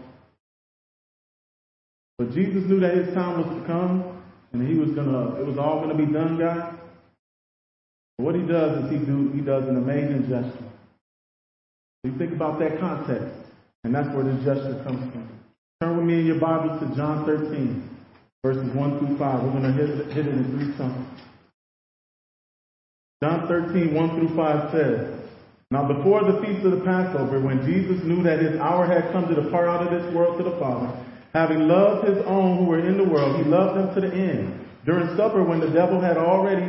But 2.17 2.33
Jesus 2.33 2.63
knew 2.65 2.79
that 2.79 2.97
his 2.97 3.13
time 3.13 3.39
was 3.43 3.61
to 3.61 3.67
come, 3.67 4.23
and 4.53 4.69
he 4.69 4.79
was 4.79 4.91
gonna. 4.91 5.41
It 5.41 5.47
was 5.47 5.59
all 5.59 5.81
gonna 5.81 5.99
be 5.99 6.07
done, 6.07 6.39
guys. 6.39 6.75
What 8.19 8.37
he 8.37 8.43
does 8.43 8.85
is 8.85 8.91
he 8.93 8.99
do 8.99 9.33
he 9.35 9.41
does 9.41 9.67
an 9.69 9.79
amazing 9.79 10.29
gesture. 10.29 10.65
You 12.05 12.17
think 12.19 12.33
about 12.33 12.61
that 12.61 12.79
context, 12.79 13.35
and 13.83 13.93
that's 13.93 14.09
where 14.15 14.23
this 14.23 14.45
gesture 14.45 14.81
comes 14.85 15.13
from. 15.13 15.29
Turn 15.81 15.97
with 15.97 16.07
me 16.07 16.21
in 16.21 16.27
your 16.27 16.39
Bible 16.39 16.79
to 16.79 16.95
John 16.95 17.27
13, 17.27 17.90
verses 18.43 18.75
1 18.75 18.99
through 18.99 19.19
5. 19.19 19.43
We're 19.43 19.51
going 19.51 19.63
to 19.65 19.73
hit, 19.73 20.13
hit 20.13 20.27
it 20.27 20.33
in 20.33 20.45
three 20.51 20.77
chunks. 20.77 21.23
John 23.23 23.47
13, 23.49 23.93
1 23.95 24.09
through 24.17 24.35
5 24.35 24.73
says, 24.73 25.21
Now 25.71 25.87
before 25.87 26.25
the 26.25 26.41
feast 26.41 26.65
of 26.65 26.73
the 26.73 26.85
Passover, 26.85 27.39
when 27.39 27.67
Jesus 27.67 28.03
knew 28.03 28.23
that 28.23 28.41
his 28.41 28.59
hour 28.59 28.87
had 28.87 29.13
come 29.13 29.29
to 29.29 29.35
depart 29.35 29.69
out 29.69 29.87
of 29.87 29.93
this 29.93 30.15
world 30.15 30.39
to 30.39 30.45
the 30.45 30.57
Father, 30.59 30.89
having 31.35 31.69
loved 31.69 32.09
his 32.09 32.17
own 32.25 32.57
who 32.59 32.65
were 32.65 32.81
in 32.81 32.97
the 32.97 33.05
world, 33.05 33.37
he 33.37 33.45
loved 33.45 33.77
them 33.77 33.95
to 33.95 34.09
the 34.09 34.15
end. 34.15 34.67
During 34.87 35.15
supper, 35.19 35.45
when 35.45 35.61
the 35.61 35.69
devil 35.69 36.01
had 36.01 36.17
already 36.17 36.65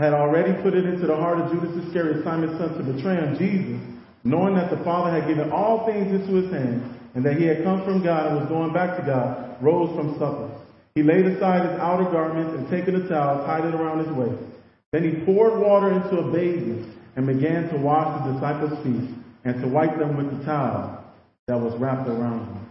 had 0.00 0.14
already 0.14 0.54
put 0.62 0.74
it 0.74 0.86
into 0.86 1.08
the 1.08 1.16
heart 1.16 1.40
of 1.40 1.50
Judas 1.50 1.84
Iscariot, 1.84 2.22
Simon's 2.22 2.56
son, 2.56 2.78
to 2.78 2.92
betray 2.92 3.16
him, 3.16 3.36
Jesus, 3.36 3.82
knowing 4.22 4.54
that 4.54 4.70
the 4.70 4.82
Father 4.84 5.10
had 5.10 5.28
given 5.28 5.50
all 5.50 5.84
things 5.86 6.06
into 6.12 6.34
his 6.34 6.52
hands, 6.52 6.96
and 7.16 7.26
that 7.26 7.36
he 7.36 7.44
had 7.44 7.64
come 7.64 7.84
from 7.84 8.04
God 8.04 8.30
and 8.30 8.36
was 8.36 8.48
going 8.48 8.72
back 8.72 8.96
to 8.96 9.04
God, 9.04 9.60
rose 9.60 9.94
from 9.96 10.16
supper. 10.20 10.57
He 10.98 11.04
laid 11.04 11.26
aside 11.26 11.70
his 11.70 11.78
outer 11.78 12.10
garments 12.10 12.58
and 12.58 12.68
taking 12.68 12.96
a 12.96 13.08
towel, 13.08 13.46
tied 13.46 13.64
it 13.64 13.72
around 13.72 14.04
his 14.04 14.16
waist. 14.16 14.42
Then 14.90 15.04
he 15.04 15.24
poured 15.24 15.60
water 15.60 15.92
into 15.92 16.18
a 16.18 16.32
basin 16.32 16.92
and 17.14 17.24
began 17.24 17.68
to 17.68 17.76
wash 17.76 18.26
the 18.26 18.32
disciples' 18.32 18.82
feet 18.82 19.08
and 19.44 19.62
to 19.62 19.68
wipe 19.68 19.96
them 19.96 20.16
with 20.16 20.36
the 20.36 20.44
towel 20.44 21.04
that 21.46 21.60
was 21.60 21.72
wrapped 21.78 22.08
around 22.08 22.48
him. 22.48 22.66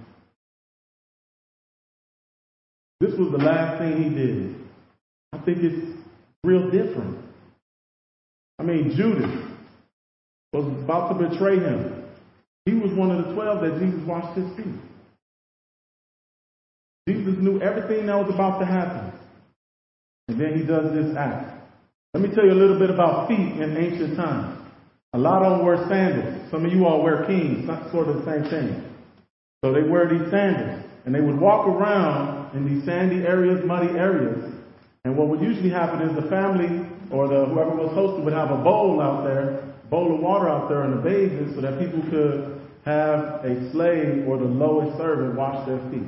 This 3.00 3.18
was 3.18 3.32
the 3.32 3.38
last 3.38 3.80
thing 3.80 4.04
he 4.04 4.10
did. 4.10 4.56
I 5.32 5.38
think 5.46 5.60
it's 5.60 5.98
real 6.44 6.70
different. 6.70 7.20
I 8.60 8.64
mean, 8.64 8.94
Judas 8.98 9.32
was 10.52 10.66
about 10.84 11.18
to 11.18 11.30
betray 11.30 11.60
him. 11.60 12.04
He 12.66 12.74
was 12.74 12.92
one 12.92 13.10
of 13.10 13.26
the 13.26 13.34
twelve 13.34 13.62
that 13.62 13.80
Jesus 13.80 14.06
washed 14.06 14.38
his 14.38 14.54
feet. 14.58 14.76
Jesus 17.08 17.36
knew 17.40 17.62
everything 17.62 18.08
that 18.08 18.18
was 18.18 18.34
about 18.34 18.60
to 18.60 18.66
happen. 18.66 19.14
And 20.28 20.40
then 20.40 20.60
he 20.60 20.66
does 20.66 20.94
this 20.94 21.16
act. 21.16 21.56
Let 22.14 22.22
me 22.22 22.36
tell 22.36 22.44
you 22.44 22.52
a 22.52 22.60
little 22.60 22.78
bit 22.78 22.90
about 22.90 23.30
feet 23.30 23.40
in 23.40 23.78
ancient 23.78 24.18
times. 24.18 24.60
A 25.14 25.18
lot 25.18 25.42
of 25.42 25.58
them 25.58 25.66
wear 25.66 25.88
sandals. 25.88 26.52
Some 26.52 26.66
of 26.66 26.72
you 26.72 26.86
all 26.86 27.02
wear 27.02 27.26
kings, 27.26 27.66
not 27.66 27.92
sort 27.92 28.10
of 28.10 28.18
the 28.18 28.26
same 28.26 28.50
thing. 28.50 28.84
So 29.64 29.72
they 29.72 29.84
wear 29.84 30.10
these 30.10 30.30
sandals. 30.30 30.84
And 31.06 31.16
they 31.16 31.22
would 31.22 31.40
walk 31.40 31.68
around 31.68 32.56
in 32.58 32.68
these 32.68 32.84
sandy 32.84 33.26
areas, 33.26 33.64
muddy 33.64 33.98
areas. 33.98 34.54
And 35.06 35.16
what 35.16 35.30
would 35.30 35.40
usually 35.40 35.70
happen 35.70 36.02
is 36.02 36.14
the 36.22 36.30
family 36.30 36.86
or 37.10 37.30
the 37.30 37.46
whoever 37.46 37.72
was 37.72 37.94
hosting 37.94 38.26
would 38.26 38.34
have 38.34 38.52
a 38.52 38.58
bowl 38.58 39.00
out 39.00 39.24
there, 39.24 39.64
bowl 39.90 40.14
of 40.14 40.20
water 40.20 40.50
out 40.50 40.68
there 40.68 40.84
in 40.84 40.92
the 40.92 41.02
basin 41.02 41.54
so 41.56 41.62
that 41.62 41.80
people 41.80 42.02
could 42.12 42.60
have 42.84 43.46
a 43.46 43.72
slave 43.72 44.28
or 44.28 44.38
the 44.38 44.44
lowest 44.44 44.98
servant 44.98 45.36
wash 45.36 45.66
their 45.66 45.80
feet. 45.90 46.04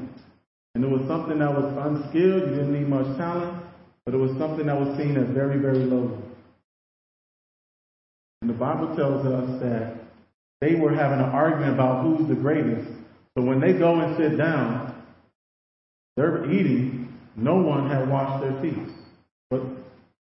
And 0.75 0.83
it 0.83 0.89
was 0.89 1.01
something 1.07 1.39
that 1.39 1.53
was 1.53 1.65
unskilled, 1.77 2.49
you 2.49 2.55
didn't 2.55 2.73
need 2.73 2.87
much 2.87 3.17
talent, 3.17 3.63
but 4.05 4.13
it 4.13 4.17
was 4.17 4.31
something 4.37 4.65
that 4.67 4.79
was 4.79 4.97
seen 4.97 5.17
as 5.17 5.27
very, 5.29 5.59
very 5.59 5.79
low. 5.79 6.21
And 8.41 8.49
the 8.49 8.53
Bible 8.53 8.95
tells 8.95 9.25
us 9.25 9.61
that 9.61 9.95
they 10.61 10.75
were 10.75 10.93
having 10.93 11.19
an 11.19 11.31
argument 11.31 11.73
about 11.73 12.03
who's 12.03 12.27
the 12.27 12.35
greatest. 12.35 12.89
So 13.37 13.43
when 13.43 13.59
they 13.59 13.73
go 13.73 13.99
and 13.99 14.17
sit 14.17 14.37
down, 14.37 15.03
they're 16.15 16.51
eating, 16.51 17.13
no 17.35 17.55
one 17.55 17.89
had 17.89 18.09
washed 18.09 18.43
their 18.43 18.61
feet. 18.61 18.93
But 19.49 19.61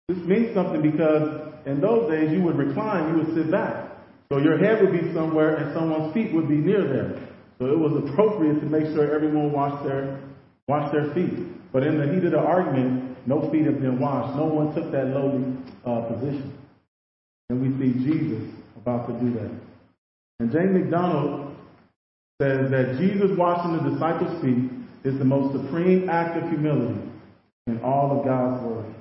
this 0.08 0.18
means 0.26 0.54
something 0.54 0.82
because 0.82 1.54
in 1.66 1.80
those 1.82 2.10
days 2.10 2.32
you 2.32 2.42
would 2.44 2.58
recline, 2.58 3.12
you 3.14 3.24
would 3.24 3.36
sit 3.36 3.52
back. 3.52 3.92
So 4.32 4.40
your 4.40 4.58
head 4.58 4.82
would 4.82 4.92
be 4.92 5.14
somewhere 5.14 5.56
and 5.56 5.74
someone's 5.74 6.14
feet 6.14 6.34
would 6.34 6.48
be 6.48 6.58
near 6.58 6.84
there. 6.88 7.29
So 7.60 7.66
it 7.66 7.78
was 7.78 8.04
appropriate 8.04 8.62
to 8.62 8.66
make 8.66 8.86
sure 8.96 9.14
everyone 9.14 9.52
washed 9.52 9.84
their 9.84 10.20
washed 10.68 10.94
their 10.94 11.14
feet. 11.14 11.72
But 11.74 11.84
in 11.84 11.98
the 11.98 12.14
heat 12.14 12.24
of 12.24 12.32
the 12.32 12.40
argument, 12.40 13.28
no 13.28 13.50
feet 13.52 13.66
have 13.66 13.82
been 13.82 14.00
washed. 14.00 14.36
No 14.36 14.46
one 14.46 14.74
took 14.74 14.92
that 14.92 15.08
lowly 15.08 15.58
uh, 15.86 16.02
position. 16.14 16.58
And 17.50 17.62
we 17.62 17.70
see 17.78 18.00
Jesus 18.00 18.44
about 18.78 19.08
to 19.08 19.14
do 19.20 19.34
that. 19.34 19.52
And 20.40 20.52
James 20.52 20.74
McDonald 20.74 21.56
says 22.42 22.72
that 22.72 22.98
Jesus 22.98 23.38
washing 23.38 23.78
the 23.78 23.92
disciples' 23.92 24.42
feet 24.42 24.72
is 25.04 25.18
the 25.20 25.26
most 25.26 25.54
supreme 25.54 26.10
act 26.10 26.42
of 26.42 26.50
humility 26.50 27.02
in 27.68 27.82
all 27.82 28.18
of 28.18 28.26
God's 28.26 28.64
Word. 28.64 28.96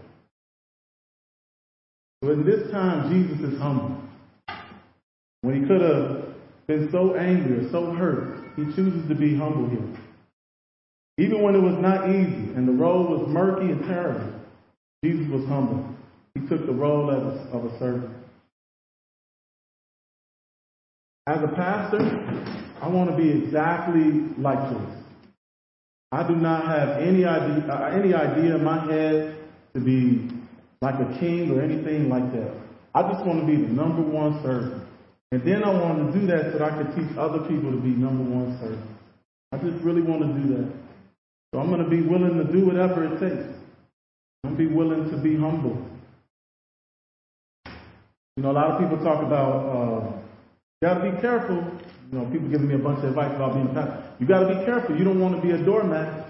So 2.23 2.33
in 2.33 2.45
this 2.45 2.71
time, 2.73 3.13
Jesus 3.13 3.53
is 3.53 3.59
humble. 3.61 4.03
When 5.43 5.63
he 5.63 5.69
could 5.69 5.81
have 5.81 6.28
been 6.69 6.91
so 6.93 7.15
angry 7.17 7.67
or 7.67 7.71
so 7.71 7.93
hurt, 7.93 8.45
he 8.55 8.65
chooses 8.77 9.09
to 9.09 9.15
be 9.15 9.35
humble 9.35 9.69
here. 9.71 10.01
Even 11.17 11.43
when 11.43 11.55
it 11.55 11.61
was 11.61 11.77
not 11.81 12.11
easy 12.11 12.53
and 12.55 12.69
the 12.69 12.73
road 12.73 13.09
was 13.09 13.29
murky 13.29 13.73
and 13.73 13.83
terrible, 13.85 14.33
Jesus 15.03 15.27
was 15.31 15.45
humble. 15.47 15.85
He 16.35 16.47
took 16.47 16.67
the 16.67 16.73
role 16.73 17.11
of 17.11 17.23
a, 17.25 17.57
of 17.57 17.65
a 17.65 17.79
servant. 17.79 18.15
As 21.27 21.43
a 21.43 21.49
pastor, 21.49 21.99
I 22.81 22.89
want 22.89 23.11
to 23.11 23.17
be 23.17 23.31
exactly 23.31 24.35
like 24.39 24.71
this. 24.71 24.99
I 26.13 26.27
do 26.27 26.37
not 26.37 26.67
have 26.67 27.03
any 27.03 27.25
idea, 27.25 27.67
uh, 27.67 27.91
any 27.93 28.15
idea 28.15 28.57
in 28.57 28.65
my 28.65 28.85
head 28.91 29.37
to 29.75 29.81
be 29.81 30.31
like 30.81 30.95
a 30.95 31.19
king 31.19 31.51
or 31.51 31.63
anything 31.63 32.09
like 32.09 32.33
that. 32.33 32.55
I 32.95 33.03
just 33.11 33.27
want 33.27 33.41
to 33.41 33.47
be 33.47 33.57
the 33.57 33.69
number 33.69 34.03
one 34.03 34.43
servant. 34.43 34.85
And 35.31 35.43
then 35.45 35.63
I 35.63 35.71
want 35.71 36.13
to 36.13 36.19
do 36.19 36.27
that 36.29 36.53
so 36.53 36.59
that 36.59 36.73
I 36.73 36.83
can 36.83 36.95
teach 36.97 37.17
other 37.19 37.41
people 37.41 37.71
to 37.71 37.77
be 37.77 37.91
number 37.91 38.25
one 38.25 38.59
servants. 38.61 38.89
I 39.53 39.59
just 39.59 39.83
really 39.85 40.03
want 40.03 40.23
to 40.23 40.41
do 40.41 40.57
that. 40.57 40.73
So 41.53 41.61
I'm 41.61 41.69
going 41.69 41.83
to 41.83 41.89
be 41.89 42.03
willing 42.03 42.37
to 42.39 42.51
do 42.51 42.67
whatever 42.67 43.05
it 43.05 43.21
takes. 43.21 43.45
I'm 44.45 44.55
going 44.55 44.57
to 44.57 44.69
be 44.69 44.75
willing 44.75 45.11
to 45.11 45.17
be 45.17 45.37
humble. 45.37 45.85
You 48.37 48.43
know, 48.43 48.53
a 48.53 48.53
lot 48.53 48.71
of 48.71 48.81
people 48.81 49.03
talk 49.05 49.23
about, 49.23 49.67
uh, 49.67 50.13
you 50.81 50.89
got 50.89 51.03
to 51.03 51.11
be 51.11 51.21
careful. 51.21 51.57
You 52.13 52.19
know, 52.19 52.25
people 52.31 52.49
giving 52.49 52.69
me 52.69 52.75
a 52.75 52.79
bunch 52.79 52.99
of 52.99 53.05
advice 53.07 53.35
about 53.35 53.55
being 53.55 53.69
a 53.69 53.75
pastor. 53.75 54.05
You 54.21 54.27
got 54.27 54.49
to 54.49 54.55
be 54.55 54.65
careful. 54.65 54.97
You 54.97 55.05
don't 55.05 55.21
want 55.21 55.37
to 55.37 55.43
be 55.43 55.51
a 55.51 55.59
doormat. 55.59 56.27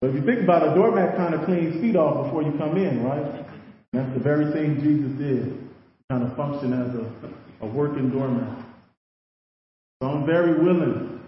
But 0.00 0.10
if 0.10 0.16
you 0.16 0.22
think 0.22 0.42
about 0.42 0.62
it, 0.62 0.72
a 0.72 0.74
doormat 0.74 1.16
kind 1.16 1.34
of 1.34 1.44
cleans 1.44 1.80
feet 1.80 1.96
off 1.96 2.26
before 2.26 2.42
you 2.42 2.52
come 2.58 2.76
in, 2.76 3.04
right? 3.04 3.24
And 3.24 3.44
that's 3.92 4.12
the 4.14 4.20
very 4.20 4.52
thing 4.52 4.80
Jesus 4.80 5.18
did. 5.18 5.68
Kind 6.10 6.24
of 6.24 6.36
function 6.36 6.72
as 6.72 6.94
a, 6.94 7.43
a 7.64 7.66
working 7.66 8.10
doormat. 8.10 8.64
So 10.00 10.08
I'm 10.08 10.26
very 10.26 10.62
willing 10.62 11.20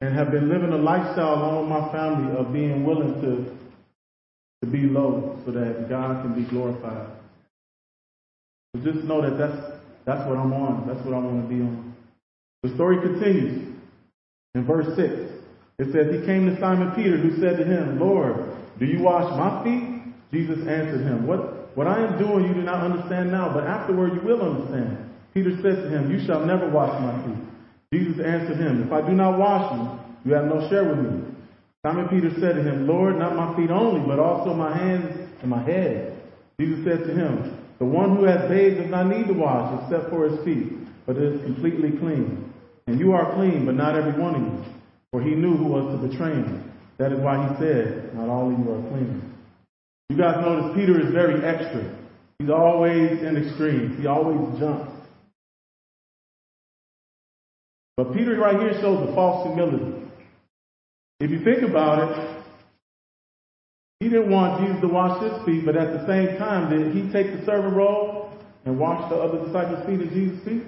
and 0.00 0.14
have 0.14 0.30
been 0.30 0.48
living 0.48 0.72
a 0.72 0.76
lifestyle 0.76 1.34
along 1.34 1.60
with 1.62 1.70
my 1.70 1.92
family 1.92 2.36
of 2.36 2.52
being 2.52 2.84
willing 2.84 3.20
to 3.22 3.56
to 4.62 4.66
be 4.66 4.88
low 4.88 5.38
so 5.44 5.52
that 5.52 5.88
God 5.88 6.22
can 6.22 6.34
be 6.34 6.48
glorified. 6.48 7.08
Just 8.82 9.04
know 9.04 9.22
that 9.22 9.38
that's 9.38 9.76
that's 10.04 10.28
what 10.28 10.38
I'm 10.38 10.52
on. 10.52 10.86
That's 10.86 11.04
what 11.04 11.14
I 11.14 11.18
want 11.18 11.48
to 11.48 11.54
be 11.54 11.60
on. 11.60 11.94
The 12.62 12.74
story 12.74 13.00
continues 13.00 13.74
in 14.54 14.64
verse 14.64 14.86
6. 14.96 15.36
It 15.78 15.92
says, 15.92 16.20
He 16.20 16.26
came 16.26 16.46
to 16.46 16.58
Simon 16.58 16.92
Peter, 16.94 17.16
who 17.16 17.40
said 17.40 17.58
to 17.58 17.64
him, 17.64 18.00
Lord, 18.00 18.56
do 18.78 18.86
you 18.86 19.00
wash 19.02 19.30
my 19.36 19.62
feet? 19.62 20.14
Jesus 20.32 20.58
answered 20.66 21.02
him, 21.02 21.26
What, 21.26 21.76
what 21.76 21.86
I 21.86 22.04
am 22.04 22.18
doing 22.18 22.46
you 22.46 22.54
do 22.54 22.62
not 22.62 22.82
understand 22.82 23.30
now, 23.30 23.52
but 23.52 23.64
afterward 23.64 24.14
you 24.14 24.20
will 24.20 24.42
understand. 24.42 25.05
Peter 25.36 25.52
said 25.60 25.84
to 25.84 25.88
him, 25.92 26.10
You 26.10 26.24
shall 26.24 26.46
never 26.46 26.70
wash 26.70 26.96
my 26.96 27.12
feet. 27.28 27.44
Jesus 27.92 28.24
answered 28.24 28.56
him, 28.56 28.84
If 28.88 28.90
I 28.90 29.06
do 29.06 29.12
not 29.12 29.38
wash 29.38 29.68
you, 29.76 29.84
you 30.24 30.32
have 30.34 30.46
no 30.46 30.66
share 30.70 30.88
with 30.88 31.04
me. 31.04 31.28
Simon 31.84 32.08
Peter 32.08 32.32
said 32.40 32.56
to 32.56 32.62
him, 32.64 32.88
Lord, 32.88 33.18
not 33.18 33.36
my 33.36 33.54
feet 33.54 33.68
only, 33.68 34.00
but 34.08 34.18
also 34.18 34.54
my 34.54 34.74
hands 34.74 35.28
and 35.42 35.50
my 35.50 35.62
head. 35.62 36.16
Jesus 36.58 36.82
said 36.88 37.04
to 37.04 37.12
him, 37.12 37.52
The 37.78 37.84
one 37.84 38.16
who 38.16 38.24
has 38.24 38.48
bathed 38.48 38.80
does 38.80 38.90
not 38.90 39.08
need 39.08 39.26
to 39.26 39.34
wash 39.34 39.84
except 39.84 40.08
for 40.08 40.24
his 40.24 40.42
feet, 40.42 40.72
but 41.04 41.18
is 41.18 41.38
completely 41.44 41.90
clean. 42.00 42.50
And 42.86 42.98
you 42.98 43.12
are 43.12 43.36
clean, 43.36 43.66
but 43.66 43.74
not 43.74 43.94
every 43.94 44.18
one 44.18 44.36
of 44.36 44.40
you. 44.40 44.64
For 45.12 45.20
he 45.20 45.34
knew 45.34 45.54
who 45.54 45.68
was 45.68 46.00
to 46.00 46.08
betray 46.08 46.32
him. 46.32 46.72
That 46.96 47.12
is 47.12 47.20
why 47.20 47.46
he 47.46 47.60
said, 47.60 48.14
Not 48.14 48.30
all 48.30 48.50
of 48.50 48.58
you 48.58 48.72
are 48.72 48.88
clean. 48.88 49.20
You 50.08 50.16
guys 50.16 50.40
notice 50.40 50.72
Peter 50.74 50.96
is 50.98 51.12
very 51.12 51.44
extra. 51.44 51.92
He's 52.38 52.48
always 52.48 53.20
in 53.20 53.36
extremes. 53.36 54.00
He 54.00 54.06
always 54.06 54.58
jumps. 54.58 54.95
But 57.96 58.12
Peter 58.12 58.36
right 58.36 58.60
here 58.60 58.78
shows 58.80 59.08
a 59.08 59.14
false 59.14 59.46
humility. 59.46 60.06
If 61.18 61.30
you 61.30 61.42
think 61.42 61.62
about 61.62 62.10
it, 62.10 62.44
he 64.00 64.10
didn't 64.10 64.30
want 64.30 64.60
Jesus 64.60 64.82
to 64.82 64.88
wash 64.88 65.22
his 65.22 65.32
feet, 65.46 65.64
but 65.64 65.76
at 65.76 65.92
the 65.94 66.06
same 66.06 66.36
time, 66.36 66.68
did 66.68 66.94
he 66.94 67.10
take 67.10 67.32
the 67.32 67.44
servant 67.46 67.74
role 67.74 68.36
and 68.66 68.78
wash 68.78 69.08
the 69.08 69.16
other 69.16 69.44
disciples' 69.46 69.86
feet 69.86 70.00
and 70.00 70.12
Jesus' 70.12 70.44
feet? 70.44 70.62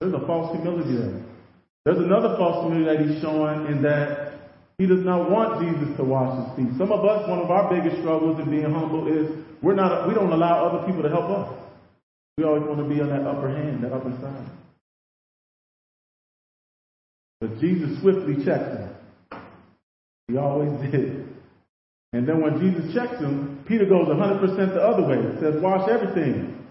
There's 0.00 0.14
a 0.14 0.24
false 0.26 0.54
humility 0.54 0.96
there. 0.96 1.24
There's 1.84 1.98
another 1.98 2.36
false 2.36 2.64
humility 2.64 2.86
that 2.86 3.06
he's 3.06 3.20
showing 3.20 3.66
in 3.66 3.82
that 3.82 4.26
he 4.78 4.86
does 4.86 5.02
not 5.04 5.30
want 5.30 5.66
Jesus 5.66 5.96
to 5.96 6.04
wash 6.04 6.30
his 6.38 6.56
feet. 6.56 6.78
Some 6.78 6.92
of 6.92 7.04
us, 7.04 7.28
one 7.28 7.40
of 7.40 7.50
our 7.50 7.66
biggest 7.72 7.98
struggles 8.02 8.38
in 8.38 8.50
being 8.50 8.70
humble 8.70 9.08
is 9.08 9.30
we're 9.62 9.74
not, 9.74 10.06
we 10.06 10.14
don't 10.14 10.30
allow 10.30 10.66
other 10.66 10.86
people 10.86 11.02
to 11.02 11.08
help 11.08 11.26
us. 11.30 11.58
We 12.38 12.44
always 12.44 12.62
want 12.62 12.78
to 12.78 12.94
be 12.94 13.00
on 13.00 13.08
that 13.08 13.26
upper 13.26 13.48
hand, 13.48 13.82
that 13.82 13.92
upper 13.92 14.12
side. 14.20 14.46
But 17.40 17.60
Jesus 17.60 18.00
swiftly 18.00 18.44
checked 18.44 18.78
him. 18.78 18.90
He 20.28 20.36
always 20.36 20.72
did. 20.90 21.26
And 22.12 22.26
then 22.26 22.40
when 22.40 22.58
Jesus 22.58 22.94
checks 22.94 23.20
him, 23.20 23.62
Peter 23.66 23.84
goes 23.84 24.08
100% 24.08 24.56
the 24.56 24.80
other 24.80 25.02
way. 25.06 25.34
He 25.34 25.40
says, 25.40 25.60
wash 25.60 25.88
everything. 25.88 26.64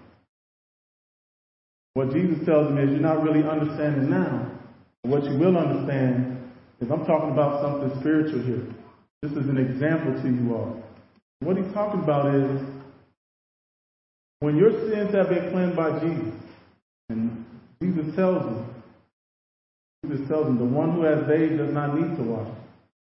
What 1.94 2.12
Jesus 2.12 2.46
tells 2.46 2.70
him 2.70 2.78
is, 2.78 2.90
you're 2.92 3.00
not 3.00 3.24
really 3.24 3.48
understanding 3.48 4.10
now. 4.10 4.52
What 5.04 5.24
you 5.24 5.38
will 5.38 5.56
understand 5.58 6.52
is 6.82 6.90
I'm 6.90 7.06
talking 7.06 7.32
about 7.32 7.62
something 7.62 8.00
spiritual 8.02 8.42
here. 8.42 8.68
This 9.22 9.32
is 9.32 9.48
an 9.48 9.58
example 9.58 10.22
to 10.22 10.28
you 10.30 10.56
all. 10.56 10.84
What 11.40 11.58
he's 11.58 11.72
talking 11.74 12.02
about 12.02 12.34
is 12.34 12.62
when 14.40 14.58
your 14.58 14.72
sins 14.90 15.14
have 15.14 15.30
been 15.30 15.52
cleansed 15.52 15.76
by 15.78 16.00
Jesus, 16.00 16.34
and 17.10 17.46
Jesus 17.82 18.16
tells 18.16 18.44
you, 18.50 18.75
Jesus 20.08 20.28
tells 20.28 20.48
him, 20.48 20.58
the 20.58 20.66
one 20.66 20.92
who 20.94 21.04
has 21.04 21.26
bathed 21.28 21.58
does 21.58 21.74
not 21.74 21.96
need 21.98 22.16
to 22.18 22.24
wash, 22.24 22.48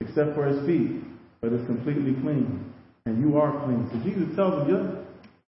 except 0.01 0.35
for 0.35 0.47
his 0.47 0.65
feet, 0.67 1.03
but 1.41 1.53
is 1.53 1.67
completely 1.67 2.15
clean. 2.23 2.73
And 3.07 3.21
you 3.21 3.39
are 3.39 3.65
clean. 3.65 3.89
So 3.93 3.99
Jesus 4.09 4.35
tells 4.35 4.63
him, 4.63 4.69
your, 4.69 4.83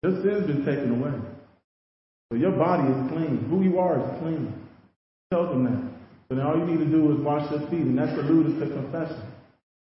your 0.04 0.22
sin's 0.24 0.48
been 0.48 0.66
taken 0.66 1.02
away. 1.02 1.14
So 2.32 2.38
your 2.38 2.52
body 2.52 2.88
is 2.92 3.12
clean. 3.12 3.46
Who 3.50 3.64
you 3.64 3.80
are 3.80 4.00
is 4.00 4.20
clean. 4.20 4.52
He 4.52 5.36
tells 5.36 5.54
him 5.54 5.64
that. 5.66 5.92
So 6.28 6.36
then 6.36 6.46
all 6.46 6.58
you 6.58 6.66
need 6.66 6.80
to 6.80 6.92
do 6.92 7.14
is 7.14 7.20
wash 7.20 7.50
your 7.52 7.62
feet, 7.70 7.86
and 7.86 7.98
that's 7.98 8.18
alluded 8.18 8.60
to 8.60 8.68
confession. 8.68 9.32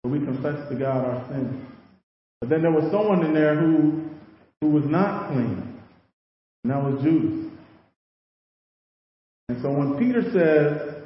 Where 0.03 0.19
we 0.19 0.25
confess 0.25 0.69
to 0.71 0.75
God 0.75 1.05
our 1.05 1.29
sins. 1.29 1.67
But 2.41 2.49
then 2.49 2.63
there 2.63 2.73
was 2.73 2.91
someone 2.91 3.25
in 3.25 3.35
there 3.35 3.55
who 3.55 4.09
who 4.61 4.69
was 4.69 4.85
not 4.85 5.33
clean. 5.33 5.81
And 6.65 6.73
that 6.73 6.83
was 6.83 7.03
Judas. 7.03 7.51
And 9.49 9.63
so 9.63 9.71
when 9.71 9.99
Peter 9.99 10.23
says 10.33 11.00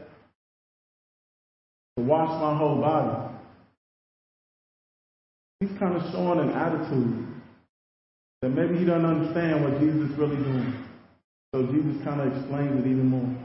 to 1.97 2.05
wash 2.05 2.29
my 2.41 2.57
whole 2.57 2.81
body, 2.81 3.35
he's 5.61 5.79
kind 5.79 5.97
of 5.97 6.03
showing 6.13 6.41
an 6.41 6.51
attitude 6.51 7.27
that 8.43 8.51
maybe 8.51 8.79
he 8.79 8.85
doesn't 8.85 9.05
understand 9.05 9.63
what 9.65 9.81
Jesus 9.81 10.11
is 10.11 10.19
really 10.19 10.37
doing. 10.37 10.85
So 11.55 11.67
Jesus 11.67 12.03
kind 12.05 12.21
of 12.21 12.37
explains 12.37 12.85
it 12.85 12.89
even 12.89 13.07
more. 13.07 13.37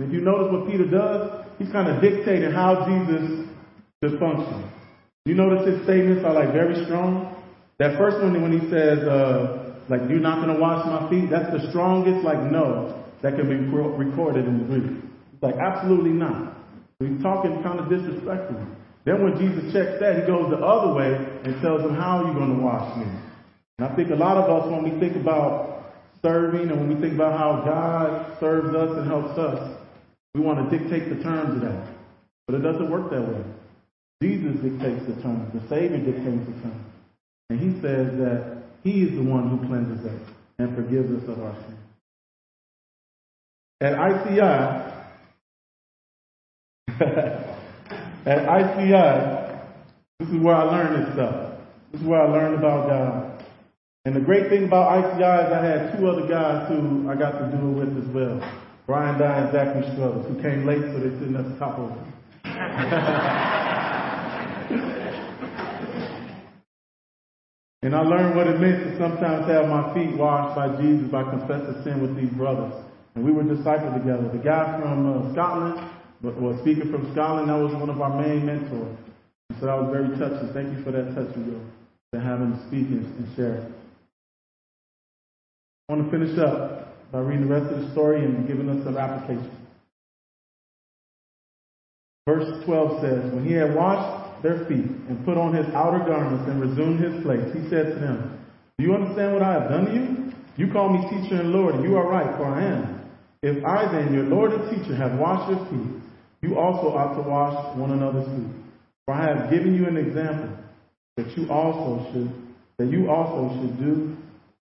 If 0.00 0.12
you 0.12 0.20
notice 0.20 0.52
what 0.52 0.70
Peter 0.70 0.90
does, 0.90 1.46
he's 1.58 1.70
kind 1.70 1.88
of 1.88 2.02
dictating 2.02 2.50
how 2.50 2.84
Jesus 2.84 3.46
should 4.02 4.18
function. 4.18 4.68
You 5.24 5.34
notice 5.34 5.66
his 5.68 5.84
statements 5.84 6.24
are 6.24 6.34
like 6.34 6.52
very 6.52 6.84
strong. 6.86 7.40
That 7.78 7.96
first 7.96 8.18
one 8.18 8.42
when 8.42 8.58
he 8.58 8.68
says, 8.68 8.98
uh, 8.98 9.62
like, 9.88 10.02
you're 10.08 10.20
not 10.20 10.44
going 10.44 10.54
to 10.54 10.60
wash 10.60 10.86
my 10.86 11.08
feet, 11.10 11.30
that's 11.30 11.50
the 11.52 11.70
strongest, 11.70 12.24
like, 12.24 12.50
no 12.50 13.04
that 13.22 13.36
can 13.36 13.48
be 13.48 13.54
recorded 13.54 14.46
in 14.46 14.58
the 14.58 14.64
Greek. 14.64 15.11
Like, 15.42 15.56
absolutely 15.56 16.10
not. 16.10 16.56
So 16.98 17.08
he's 17.08 17.20
talking 17.22 17.62
kind 17.62 17.80
of 17.80 17.90
disrespectfully. 17.90 18.64
Then 19.04 19.24
when 19.24 19.36
Jesus 19.36 19.72
checks 19.72 19.98
that, 19.98 20.20
he 20.20 20.26
goes 20.26 20.50
the 20.50 20.62
other 20.62 20.94
way 20.94 21.12
and 21.44 21.60
tells 21.60 21.82
him, 21.82 21.94
how 21.94 22.22
are 22.22 22.28
you 22.28 22.34
going 22.34 22.56
to 22.56 22.62
wash 22.62 22.96
me? 22.96 23.10
And 23.78 23.88
I 23.88 23.96
think 23.96 24.10
a 24.10 24.14
lot 24.14 24.36
of 24.36 24.48
us, 24.48 24.70
when 24.70 24.84
we 24.84 24.98
think 25.00 25.16
about 25.16 25.92
serving 26.22 26.70
and 26.70 26.78
when 26.78 26.94
we 26.94 27.00
think 27.02 27.14
about 27.14 27.36
how 27.36 27.62
God 27.66 28.38
serves 28.38 28.72
us 28.76 28.96
and 28.96 29.08
helps 29.08 29.36
us, 29.36 29.76
we 30.34 30.40
want 30.40 30.70
to 30.70 30.78
dictate 30.78 31.08
the 31.08 31.22
terms 31.22 31.56
of 31.56 31.60
that. 31.62 31.88
But 32.46 32.54
it 32.56 32.62
doesn't 32.62 32.90
work 32.90 33.10
that 33.10 33.22
way. 33.22 33.42
Jesus 34.22 34.54
dictates 34.62 35.04
the 35.06 35.20
terms. 35.20 35.52
The 35.52 35.68
Savior 35.68 35.98
dictates 35.98 36.46
the 36.46 36.62
terms. 36.62 36.86
And 37.50 37.58
he 37.58 37.80
says 37.82 38.16
that 38.18 38.62
he 38.84 39.02
is 39.02 39.16
the 39.16 39.22
one 39.22 39.50
who 39.50 39.66
cleanses 39.66 40.06
us 40.06 40.20
and 40.58 40.76
forgives 40.76 41.10
us 41.10 41.28
of 41.28 41.42
our 41.42 41.54
sins. 41.54 41.78
At 43.80 43.94
ICI, 43.94 45.01
at 48.26 48.48
ICI, 48.48 49.52
this 50.18 50.28
is 50.28 50.42
where 50.42 50.54
I 50.54 50.62
learned 50.64 51.06
this 51.06 51.14
stuff. 51.14 51.58
This 51.92 52.00
is 52.00 52.06
where 52.06 52.22
I 52.22 52.30
learned 52.30 52.58
about 52.58 52.88
God. 52.88 53.44
And 54.04 54.16
the 54.16 54.20
great 54.20 54.50
thing 54.50 54.64
about 54.64 54.98
ICI 54.98 55.18
is 55.18 55.52
I 55.52 55.64
had 55.64 55.98
two 55.98 56.08
other 56.08 56.26
guys 56.26 56.68
who 56.68 57.08
I 57.08 57.14
got 57.14 57.38
to 57.38 57.46
do 57.56 57.70
it 57.70 57.74
with 57.86 57.96
as 58.02 58.08
well. 58.14 58.40
Brian 58.86 59.18
Dye 59.18 59.38
and 59.38 59.52
Zachary 59.52 59.84
Struthers, 59.94 60.26
who 60.26 60.42
came 60.42 60.66
late 60.66 60.82
so 60.82 60.98
they 60.98 61.10
couldn't 61.18 61.34
have 61.34 61.46
to 61.46 61.58
top 61.58 61.78
over 61.78 61.94
and 67.82 67.94
I 67.94 68.02
learned 68.02 68.36
what 68.36 68.48
it 68.48 68.60
meant 68.60 68.84
to 68.84 68.98
sometimes 68.98 69.46
have 69.46 69.68
my 69.68 69.94
feet 69.94 70.16
washed 70.16 70.56
by 70.56 70.76
Jesus 70.82 71.08
by 71.08 71.22
confessing 71.22 71.80
sin 71.84 72.02
with 72.02 72.16
these 72.16 72.30
brothers. 72.30 72.74
And 73.14 73.24
we 73.24 73.30
were 73.30 73.44
discipled 73.44 73.94
together. 73.94 74.28
The 74.32 74.42
guy 74.42 74.80
from 74.80 75.06
uh, 75.06 75.32
Scotland, 75.32 75.78
but 76.22 76.40
was 76.40 76.58
speaking 76.60 76.90
from 76.90 77.10
Scotland, 77.12 77.50
that 77.50 77.58
was 77.58 77.74
one 77.74 77.90
of 77.90 78.00
our 78.00 78.20
main 78.22 78.46
mentors. 78.46 78.96
So 79.58 79.66
that 79.66 79.74
was 79.82 79.90
very 79.90 80.08
touching. 80.16 80.52
Thank 80.54 80.76
you 80.76 80.84
for 80.84 80.92
that 80.92 81.14
touch, 81.14 81.34
Will, 81.36 81.60
to 82.14 82.20
have 82.20 82.40
him 82.40 82.58
speak 82.68 82.86
and, 82.88 83.04
and 83.04 83.36
share. 83.36 83.66
I 85.88 85.94
want 85.94 86.10
to 86.10 86.16
finish 86.16 86.38
up 86.38 87.10
by 87.10 87.18
reading 87.18 87.48
the 87.48 87.54
rest 87.54 87.74
of 87.74 87.82
the 87.82 87.90
story 87.90 88.24
and 88.24 88.46
giving 88.46 88.70
us 88.70 88.84
some 88.84 88.96
application. 88.96 89.50
Verse 92.26 92.64
12 92.64 93.00
says, 93.02 93.32
When 93.34 93.44
he 93.44 93.52
had 93.52 93.74
washed 93.74 94.42
their 94.42 94.64
feet 94.66 94.86
and 95.10 95.24
put 95.24 95.36
on 95.36 95.52
his 95.54 95.66
outer 95.74 95.98
garments 96.06 96.48
and 96.48 96.60
resumed 96.60 97.02
his 97.02 97.22
place, 97.24 97.44
he 97.52 97.68
said 97.68 97.94
to 97.94 97.98
them, 97.98 98.38
Do 98.78 98.84
you 98.84 98.94
understand 98.94 99.34
what 99.34 99.42
I 99.42 99.52
have 99.54 99.68
done 99.68 99.86
to 99.86 99.92
you? 99.92 100.32
You 100.56 100.72
call 100.72 100.88
me 100.88 101.02
teacher 101.10 101.40
and 101.40 101.50
Lord, 101.50 101.74
and 101.74 101.84
you 101.84 101.96
are 101.96 102.08
right, 102.08 102.36
for 102.36 102.46
I 102.46 102.62
am. 102.62 103.10
If 103.42 103.64
I 103.64 103.90
then, 103.90 104.14
your 104.14 104.24
Lord 104.24 104.52
and 104.52 104.70
teacher, 104.70 104.94
have 104.94 105.18
washed 105.18 105.50
your 105.50 105.66
feet, 105.66 106.01
you 106.42 106.58
also 106.58 106.88
ought 106.88 107.14
to 107.14 107.22
wash 107.22 107.76
one 107.76 107.92
another's 107.92 108.26
feet. 108.26 108.50
For 109.06 109.14
I 109.14 109.26
have 109.26 109.50
given 109.50 109.74
you 109.74 109.86
an 109.86 109.96
example 109.96 110.56
that 111.16 111.36
you 111.36 111.50
also 111.50 112.12
should 112.12 112.32
that 112.78 112.90
you 112.90 113.10
also 113.10 113.54
should 113.60 113.78
do 113.78 114.16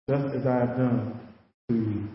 just 0.10 0.36
as 0.36 0.46
I 0.46 0.60
have 0.60 0.78
done 0.78 1.20
to 1.70 1.76
you. 1.76 2.08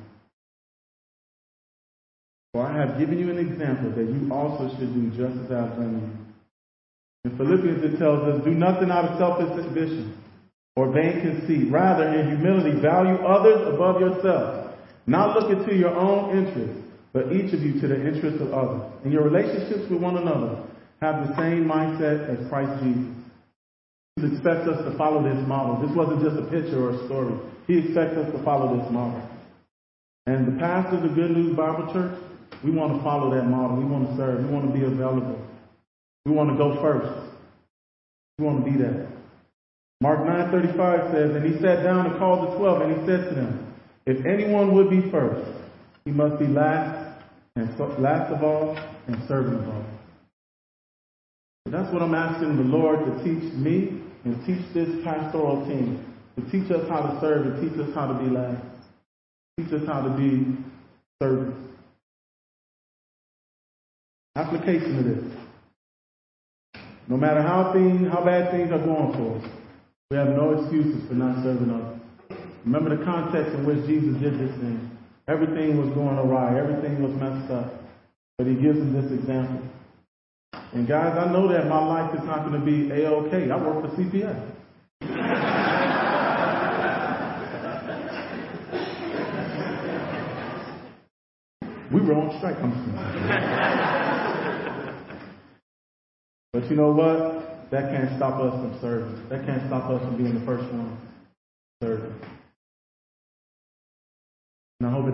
For 2.52 2.66
I 2.66 2.86
have 2.86 2.98
given 2.98 3.18
you 3.18 3.30
an 3.30 3.38
example 3.38 3.90
that 3.90 4.06
you 4.06 4.32
also 4.32 4.68
should 4.76 4.94
do 4.94 5.10
just 5.10 5.44
as 5.44 5.50
I 5.50 5.66
have 5.66 5.76
done 5.76 6.00
to 6.00 6.06
you. 6.06 7.30
In 7.30 7.36
Philippians 7.36 7.82
it 7.82 7.98
tells 7.98 8.22
us, 8.22 8.44
do 8.44 8.52
nothing 8.52 8.90
out 8.90 9.10
of 9.10 9.18
selfish 9.18 9.64
ambition 9.66 10.16
or 10.76 10.92
vain 10.92 11.20
conceit. 11.22 11.72
Rather, 11.72 12.06
in 12.06 12.28
humility, 12.28 12.80
value 12.80 13.16
others 13.26 13.74
above 13.74 14.00
yourself 14.00 14.66
not 15.06 15.38
looking 15.38 15.64
to 15.66 15.74
your 15.74 15.94
own 15.94 16.36
interests, 16.36 16.82
but 17.16 17.32
each 17.32 17.48
of 17.54 17.64
you 17.64 17.80
to 17.80 17.88
the 17.88 17.96
interests 17.96 18.42
of 18.44 18.52
others. 18.52 18.84
In 19.06 19.10
your 19.10 19.24
relationships 19.24 19.88
with 19.88 20.02
one 20.02 20.18
another, 20.18 20.68
have 21.00 21.26
the 21.26 21.32
same 21.40 21.64
mindset 21.64 22.28
as 22.28 22.46
Christ 22.50 22.84
Jesus. 22.84 23.08
He 24.20 24.36
expects 24.36 24.68
us 24.68 24.84
to 24.84 24.92
follow 24.98 25.24
this 25.24 25.40
model. 25.48 25.80
This 25.80 25.96
wasn't 25.96 26.20
just 26.20 26.36
a 26.36 26.44
picture 26.52 26.76
or 26.76 26.90
a 26.92 27.06
story. 27.08 27.32
He 27.66 27.78
expects 27.78 28.20
us 28.20 28.30
to 28.36 28.44
follow 28.44 28.76
this 28.76 28.92
model. 28.92 29.16
And 30.26 30.46
the 30.46 30.60
pastors 30.60 31.08
of 31.08 31.16
Good 31.16 31.30
News 31.30 31.56
Bible 31.56 31.88
Church, 31.94 32.20
we 32.62 32.70
want 32.70 32.92
to 32.92 33.02
follow 33.02 33.34
that 33.34 33.48
model. 33.48 33.78
We 33.80 33.88
want 33.88 34.10
to 34.10 34.16
serve. 34.18 34.44
We 34.44 34.52
want 34.52 34.68
to 34.68 34.78
be 34.78 34.84
available. 34.84 35.40
We 36.26 36.32
want 36.32 36.50
to 36.50 36.56
go 36.60 36.76
first. 36.82 37.32
We 38.36 38.44
want 38.44 38.62
to 38.62 38.70
be 38.70 38.76
that. 38.76 39.08
Mark 40.02 40.20
9.35 40.20 41.12
says, 41.12 41.34
And 41.34 41.44
he 41.48 41.58
sat 41.64 41.82
down 41.82 42.12
and 42.12 42.18
called 42.18 42.52
the 42.52 42.58
twelve, 42.58 42.82
and 42.82 42.92
he 42.92 43.06
said 43.06 43.30
to 43.30 43.34
them, 43.34 43.74
if 44.04 44.24
anyone 44.26 44.74
would 44.74 44.90
be 44.90 45.10
first, 45.10 45.50
he 46.04 46.12
must 46.12 46.38
be 46.38 46.46
last 46.46 46.95
and 47.56 47.74
so, 47.78 47.86
last 47.98 48.32
of 48.32 48.44
all 48.44 48.76
and 49.08 49.16
servant 49.26 49.62
of 49.62 49.68
all. 49.68 49.84
That's 51.66 51.92
what 51.92 52.02
I'm 52.02 52.14
asking 52.14 52.56
the 52.56 52.62
Lord 52.62 53.00
to 53.00 53.24
teach 53.24 53.52
me 53.54 54.02
and 54.24 54.46
teach 54.46 54.62
this 54.72 55.02
pastoral 55.02 55.66
team. 55.66 56.04
To 56.36 56.42
teach 56.50 56.70
us 56.70 56.86
how 56.88 57.00
to 57.00 57.20
serve 57.20 57.46
and 57.46 57.62
teach 57.62 57.80
us 57.80 57.94
how 57.94 58.06
to 58.06 58.14
be 58.22 58.30
last. 58.30 58.62
Teach 59.58 59.72
us 59.72 59.86
how 59.86 60.02
to 60.02 60.10
be 60.10 60.54
servants. 61.20 61.58
Application 64.36 64.98
of 64.98 65.04
this. 65.04 65.38
No 67.08 67.16
matter 67.16 67.40
how 67.40 67.72
things, 67.72 68.12
how 68.12 68.22
bad 68.22 68.50
things 68.50 68.70
are 68.70 68.84
going 68.84 69.12
for 69.14 69.38
us, 69.38 69.50
we 70.10 70.18
have 70.18 70.28
no 70.28 70.60
excuses 70.60 71.08
for 71.08 71.14
not 71.14 71.42
serving 71.42 71.70
others. 71.70 72.00
Remember 72.66 72.96
the 72.96 73.04
context 73.04 73.54
in 73.54 73.64
which 73.64 73.86
Jesus 73.86 74.20
did 74.20 74.34
this 74.34 74.54
thing. 74.60 74.85
Everything 75.28 75.76
was 75.76 75.92
going 75.94 76.18
awry. 76.18 76.58
Everything 76.58 77.02
was 77.02 77.12
messed 77.12 77.50
up. 77.50 77.72
But 78.38 78.46
he 78.46 78.54
gives 78.54 78.78
them 78.78 78.92
this 78.92 79.10
example. 79.10 79.60
And 80.72 80.86
guys, 80.86 81.18
I 81.18 81.32
know 81.32 81.48
that 81.48 81.66
my 81.66 81.84
life 81.84 82.14
is 82.14 82.24
not 82.24 82.46
going 82.46 82.60
to 82.60 82.64
be 82.64 82.90
A-OK. 82.92 83.50
I 83.50 83.56
work 83.56 83.82
for 83.82 83.96
CPS. 83.96 84.52
we 91.92 92.00
were 92.00 92.14
on 92.14 92.36
strike. 92.38 92.56
but 96.52 96.70
you 96.70 96.76
know 96.76 96.92
what? 96.92 97.70
That 97.70 97.90
can't 97.90 98.16
stop 98.16 98.40
us 98.40 98.52
from 98.52 98.78
serving. 98.80 99.28
That 99.28 99.44
can't 99.44 99.66
stop 99.66 99.90
us 99.90 100.00
from 100.02 100.16
being 100.16 100.38
the 100.38 100.46
first 100.46 100.70
one 100.72 100.96
serving. 101.82 102.05
And 102.05 102.05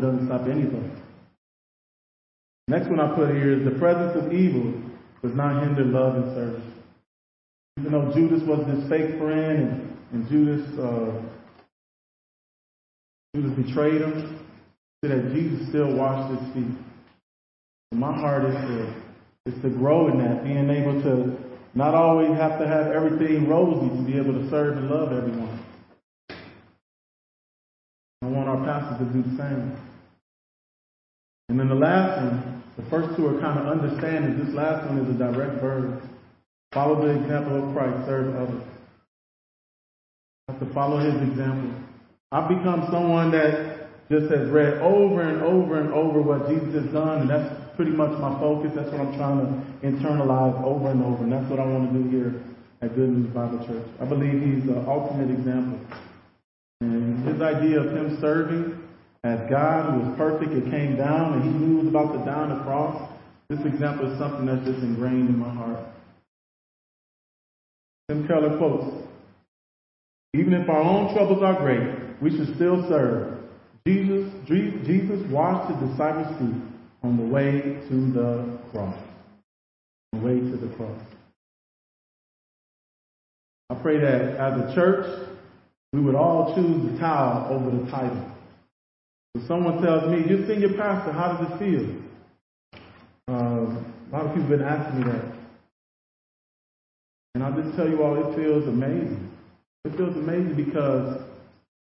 Doesn't 0.03 0.27
stop 0.27 0.49
anything. 0.49 1.01
Next 2.67 2.89
one 2.91 2.99
I 2.99 3.15
put 3.15 3.37
here 3.37 3.53
is 3.53 3.65
the 3.65 3.79
presence 3.79 4.17
of 4.17 4.33
evil 4.33 4.75
does 5.23 5.33
not 5.37 5.63
hinder 5.63 5.85
love 5.85 6.17
and 6.17 6.35
service. 6.35 6.67
Even 7.79 7.93
though 7.93 8.13
Judas 8.13 8.43
was 8.43 8.67
this 8.67 8.89
fake 8.89 9.17
friend 9.17 9.59
and, 9.63 9.97
and 10.13 10.29
Judas 10.29 10.67
uh, 10.77 11.23
Judas 13.33 13.53
betrayed 13.57 14.03
him, 14.03 14.45
that 15.03 15.33
Jesus 15.33 15.69
still 15.69 15.95
washed 15.95 16.37
his 16.37 16.53
feet. 16.55 16.77
And 17.93 18.01
my 18.01 18.13
heart 18.13 18.45
is 18.45 18.55
to 18.57 19.03
is 19.47 19.63
to 19.63 19.71
grow 19.71 20.09
in 20.09 20.19
that, 20.19 20.43
being 20.43 20.69
able 20.69 21.01
to 21.03 21.37
not 21.75 21.95
always 21.95 22.37
have 22.39 22.59
to 22.59 22.67
have 22.67 22.89
everything 22.89 23.49
rosy 23.49 23.89
to 23.89 24.03
be 24.03 24.19
able 24.19 24.33
to 24.35 24.51
serve 24.51 24.79
and 24.79 24.91
love 24.91 25.13
everyone. 25.13 25.65
I 28.23 28.27
want 28.27 28.49
our 28.49 28.65
pastors 28.65 29.07
to 29.07 29.13
do 29.13 29.23
the 29.23 29.37
same. 29.37 29.92
And 31.49 31.59
then 31.59 31.69
the 31.69 31.75
last 31.75 32.23
one, 32.23 32.63
the 32.77 32.83
first 32.91 33.17
two 33.17 33.27
are 33.27 33.41
kind 33.41 33.59
of 33.59 33.67
understanding. 33.67 34.45
This 34.45 34.55
last 34.55 34.89
one 34.89 34.99
is 34.99 35.15
a 35.15 35.19
direct 35.19 35.61
verb. 35.61 36.03
Follow 36.73 37.07
the 37.07 37.21
example 37.21 37.69
of 37.69 37.75
Christ, 37.75 38.07
serve 38.07 38.35
others. 38.35 38.63
I 40.49 40.53
have 40.53 40.61
to 40.61 40.73
follow 40.73 40.99
his 40.99 41.29
example. 41.29 41.71
I've 42.33 42.49
become 42.49 42.89
someone 42.91 43.31
that 43.33 44.09
just 44.11 44.33
has 44.33 44.49
read 44.49 44.81
over 44.81 45.23
and 45.23 45.43
over 45.43 45.81
and 45.81 45.93
over 45.93 46.23
what 46.23 46.49
Jesus 46.49 46.85
has 46.85 46.93
done, 46.93 47.23
and 47.23 47.31
that's 47.31 47.77
pretty 47.77 47.93
much 47.93 48.19
my 48.19 48.39
focus. 48.41 48.73
That's 48.75 48.91
what 48.91 49.01
I'm 49.01 49.17
trying 49.17 49.39
to 49.41 49.87
internalize 49.87 50.63
over 50.65 50.91
and 50.91 51.05
over, 51.05 51.23
and 51.25 51.33
that's 51.33 51.49
what 51.51 51.61
I 51.61 51.67
want 51.67 51.93
to 51.93 52.03
do 52.03 52.09
here 52.09 52.43
at 52.81 52.95
Good 52.97 53.11
News 53.11 53.33
Bible 53.33 53.65
Church. 53.67 53.87
I 54.01 54.05
believe 54.05 54.43
he's 54.43 54.65
the 54.65 54.81
ultimate 54.89 55.31
example. 55.31 55.79
And 56.81 57.27
his 57.29 57.41
idea 57.41 57.81
of 57.81 57.93
him 57.93 58.19
serving 58.21 58.82
as 59.25 59.39
God 59.49 59.99
was 59.99 60.17
perfect, 60.17 60.53
it 60.53 60.71
came 60.71 60.97
down 60.97 61.35
and 61.35 61.45
he 61.45 61.51
knew 61.51 61.79
it 61.79 61.85
was 61.85 61.89
about 61.89 62.13
to 62.13 62.25
die 62.25 62.43
on 62.43 62.59
the 62.59 62.65
cross. 62.65 63.09
This 63.49 63.61
example 63.65 64.11
is 64.11 64.19
something 64.19 64.47
that's 64.47 64.65
just 64.65 64.83
ingrained 64.83 65.29
in 65.29 65.39
my 65.39 65.53
heart. 65.53 65.87
Tim 68.09 68.27
Keller 68.27 68.59
quotes, 68.59 69.07
even 70.35 70.55
if 70.55 70.69
our 70.69 70.81
own 70.81 71.15
troubles 71.15 71.43
are 71.43 71.55
great, 71.55 72.21
we 72.21 72.31
should 72.31 72.55
still 72.57 72.89
serve. 72.89 73.39
Jesus 73.87 74.33
Jesus 74.47 75.31
washed 75.31 75.73
his 75.73 75.91
disciples' 75.91 76.39
feet 76.39 76.63
on 77.03 77.17
the 77.17 77.25
way 77.25 77.81
to 77.89 78.13
the 78.13 78.59
cross. 78.71 78.97
On 80.13 80.21
the 80.21 80.27
way 80.27 80.41
to 80.41 80.57
the 80.57 80.75
cross. 80.77 81.01
I 83.71 83.75
pray 83.75 83.99
that 83.99 84.37
as 84.37 84.71
a 84.71 84.75
church, 84.75 85.29
we 85.93 86.01
would 86.01 86.15
all 86.15 86.55
choose 86.55 86.91
the 86.91 86.99
towel 86.99 87.53
over 87.53 87.77
the 87.77 87.91
title. 87.91 88.32
If 89.35 89.47
someone 89.47 89.81
tells 89.83 90.11
me, 90.11 90.29
you're 90.29 90.47
senior 90.47 90.77
pastor, 90.77 91.13
how 91.13 91.33
does 91.33 91.53
it 91.53 91.59
feel? 91.59 91.97
Uh, 93.29 93.33
a 93.33 94.09
lot 94.13 94.27
of 94.27 94.35
people 94.35 94.43
have 94.43 94.59
been 94.59 94.63
asking 94.63 95.01
me 95.01 95.13
that. 95.13 95.25
And 97.35 97.43
I'll 97.43 97.63
just 97.63 97.75
tell 97.75 97.89
you 97.89 98.03
all, 98.03 98.15
it 98.15 98.37
feels 98.37 98.69
amazing. 98.69 99.31
It 99.85 99.97
feels 99.97 100.15
amazing 100.17 100.55
because 100.55 101.23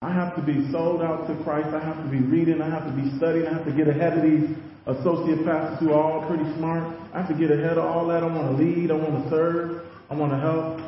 I 0.00 0.14
have 0.14 0.36
to 0.36 0.42
be 0.42 0.70
sold 0.70 1.02
out 1.02 1.26
to 1.26 1.42
Christ. 1.42 1.74
I 1.74 1.82
have 1.82 2.02
to 2.04 2.08
be 2.08 2.20
reading. 2.20 2.62
I 2.62 2.70
have 2.70 2.86
to 2.86 2.92
be 2.92 3.10
studying. 3.18 3.48
I 3.48 3.54
have 3.54 3.66
to 3.66 3.72
get 3.72 3.88
ahead 3.88 4.16
of 4.16 4.22
these 4.22 4.56
associate 4.86 5.44
pastors 5.44 5.80
who 5.80 5.92
are 5.92 6.00
all 6.00 6.28
pretty 6.28 6.46
smart. 6.56 6.96
I 7.12 7.20
have 7.20 7.28
to 7.28 7.34
get 7.34 7.50
ahead 7.50 7.78
of 7.78 7.84
all 7.84 8.06
that. 8.08 8.22
I 8.22 8.26
want 8.26 8.56
to 8.56 8.62
lead. 8.62 8.92
I 8.92 8.94
want 8.94 9.24
to 9.24 9.28
serve. 9.28 9.82
I 10.08 10.14
want 10.14 10.30
to 10.30 10.38
help. 10.38 10.78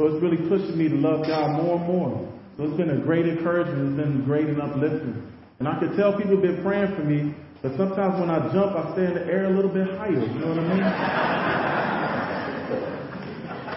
So 0.00 0.08
it's 0.08 0.22
really 0.22 0.48
pushing 0.48 0.78
me 0.78 0.88
to 0.88 0.96
love 0.96 1.26
God 1.26 1.62
more 1.62 1.76
and 1.76 1.86
more. 1.86 2.32
So 2.56 2.64
it's 2.64 2.76
been 2.78 2.90
a 2.90 3.04
great 3.04 3.26
encouragement. 3.26 4.00
It's 4.00 4.02
been 4.02 4.24
great 4.24 4.46
and 4.46 4.62
uplifting. 4.62 5.35
And 5.58 5.68
I 5.68 5.78
can 5.78 5.96
tell 5.96 6.16
people 6.16 6.32
have 6.32 6.42
been 6.42 6.62
praying 6.62 6.94
for 6.94 7.02
me, 7.02 7.34
but 7.62 7.76
sometimes 7.76 8.20
when 8.20 8.30
I 8.30 8.52
jump, 8.52 8.76
I 8.76 8.92
stay 8.92 9.06
in 9.06 9.14
the 9.14 9.24
air 9.24 9.46
a 9.46 9.50
little 9.50 9.70
bit 9.70 9.88
higher. 9.96 10.10
You 10.10 10.38
know 10.38 10.48
what 10.48 10.58
I 10.58 10.68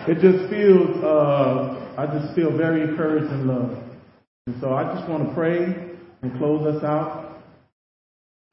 mean? 0.05 0.17
it 0.17 0.21
just 0.21 0.49
feels, 0.49 1.03
uh, 1.03 1.95
I 1.97 2.05
just 2.07 2.35
feel 2.35 2.55
very 2.55 2.81
encouraged 2.81 3.31
and 3.31 3.47
loved. 3.47 3.77
And 4.47 4.59
so 4.59 4.73
I 4.73 4.83
just 4.95 5.07
want 5.09 5.27
to 5.29 5.33
pray 5.33 5.95
and 6.21 6.37
close 6.37 6.65
us 6.75 6.83
out. 6.83 7.41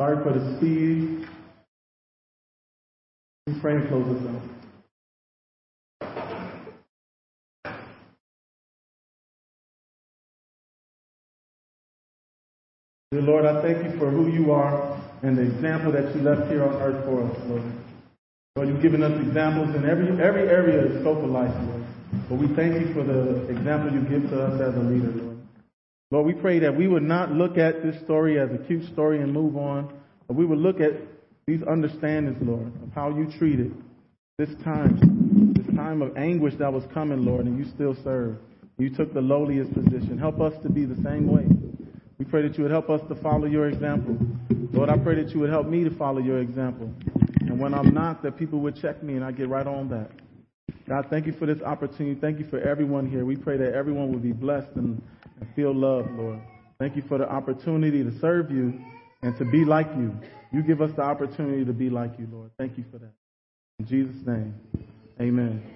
Sorry 0.00 0.22
for 0.22 0.32
the 0.38 0.56
speed. 0.58 1.26
Please 3.46 3.58
pray 3.60 3.76
and 3.76 3.88
close 3.88 4.06
us 4.16 4.26
out. 4.28 4.55
Dear 13.16 13.24
Lord, 13.24 13.46
I 13.46 13.62
thank 13.62 13.82
you 13.82 13.98
for 13.98 14.10
who 14.10 14.30
you 14.30 14.52
are 14.52 15.02
and 15.22 15.38
the 15.38 15.42
example 15.42 15.90
that 15.92 16.14
you 16.14 16.20
left 16.20 16.50
here 16.50 16.62
on 16.62 16.74
earth 16.82 17.02
for 17.06 17.24
us, 17.24 17.48
Lord. 17.48 17.62
Lord, 18.56 18.68
you've 18.68 18.82
given 18.82 19.02
us 19.02 19.18
examples 19.26 19.74
in 19.74 19.88
every 19.88 20.08
every 20.22 20.42
area 20.50 20.84
of 20.84 21.06
of 21.06 21.24
life, 21.24 21.54
Lord. 21.64 21.84
But 22.28 22.34
we 22.36 22.54
thank 22.54 22.78
you 22.78 22.92
for 22.92 23.04
the 23.04 23.48
example 23.48 23.90
you 23.90 24.02
give 24.02 24.28
to 24.28 24.42
us 24.44 24.60
as 24.60 24.76
a 24.76 24.80
leader, 24.80 25.12
Lord. 25.12 25.38
Lord, 26.10 26.26
we 26.26 26.34
pray 26.34 26.58
that 26.58 26.76
we 26.76 26.88
would 26.88 27.04
not 27.04 27.32
look 27.32 27.56
at 27.56 27.82
this 27.82 27.98
story 28.04 28.38
as 28.38 28.50
a 28.52 28.58
cute 28.66 28.84
story 28.92 29.22
and 29.22 29.32
move 29.32 29.56
on, 29.56 29.98
but 30.28 30.36
we 30.36 30.44
would 30.44 30.58
look 30.58 30.82
at 30.82 30.92
these 31.46 31.62
understandings, 31.62 32.36
Lord, 32.42 32.70
of 32.82 32.92
how 32.94 33.08
you 33.16 33.32
treated 33.38 33.74
this 34.36 34.50
time, 34.62 35.54
this 35.56 35.74
time 35.74 36.02
of 36.02 36.14
anguish 36.18 36.52
that 36.58 36.70
was 36.70 36.84
coming, 36.92 37.24
Lord, 37.24 37.46
and 37.46 37.56
you 37.58 37.64
still 37.72 37.96
served. 38.04 38.40
You 38.76 38.94
took 38.94 39.14
the 39.14 39.22
lowliest 39.22 39.72
position. 39.72 40.18
Help 40.18 40.38
us 40.42 40.52
to 40.64 40.68
be 40.68 40.84
the 40.84 41.02
same 41.02 41.32
way. 41.32 41.46
We 42.18 42.24
pray 42.24 42.42
that 42.42 42.56
you 42.56 42.62
would 42.62 42.72
help 42.72 42.88
us 42.88 43.00
to 43.08 43.14
follow 43.14 43.46
your 43.46 43.68
example. 43.68 44.16
Lord, 44.72 44.88
I 44.88 44.96
pray 44.96 45.22
that 45.22 45.34
you 45.34 45.40
would 45.40 45.50
help 45.50 45.66
me 45.66 45.84
to 45.84 45.90
follow 45.90 46.18
your 46.18 46.38
example. 46.38 46.92
And 47.40 47.60
when 47.60 47.74
I'm 47.74 47.92
not, 47.92 48.22
that 48.22 48.36
people 48.36 48.60
would 48.60 48.76
check 48.80 49.02
me 49.02 49.14
and 49.14 49.24
I 49.24 49.32
get 49.32 49.48
right 49.48 49.66
on 49.66 49.88
that. 49.90 50.10
God, 50.88 51.06
thank 51.10 51.26
you 51.26 51.32
for 51.32 51.46
this 51.46 51.60
opportunity. 51.62 52.18
Thank 52.20 52.38
you 52.38 52.46
for 52.46 52.60
everyone 52.60 53.10
here. 53.10 53.24
We 53.24 53.36
pray 53.36 53.56
that 53.58 53.74
everyone 53.74 54.12
will 54.12 54.20
be 54.20 54.32
blessed 54.32 54.70
and, 54.76 55.02
and 55.40 55.48
feel 55.54 55.74
loved, 55.74 56.10
Lord. 56.12 56.40
Thank 56.78 56.96
you 56.96 57.02
for 57.08 57.18
the 57.18 57.28
opportunity 57.28 58.02
to 58.04 58.18
serve 58.20 58.50
you 58.50 58.80
and 59.22 59.36
to 59.38 59.44
be 59.44 59.64
like 59.64 59.88
you. 59.96 60.14
You 60.52 60.62
give 60.62 60.80
us 60.80 60.90
the 60.94 61.02
opportunity 61.02 61.64
to 61.64 61.72
be 61.72 61.90
like 61.90 62.18
you, 62.18 62.28
Lord. 62.30 62.50
Thank 62.58 62.78
you 62.78 62.84
for 62.90 62.98
that. 62.98 63.12
In 63.78 63.86
Jesus' 63.86 64.26
name, 64.26 64.54
amen. 65.20 65.75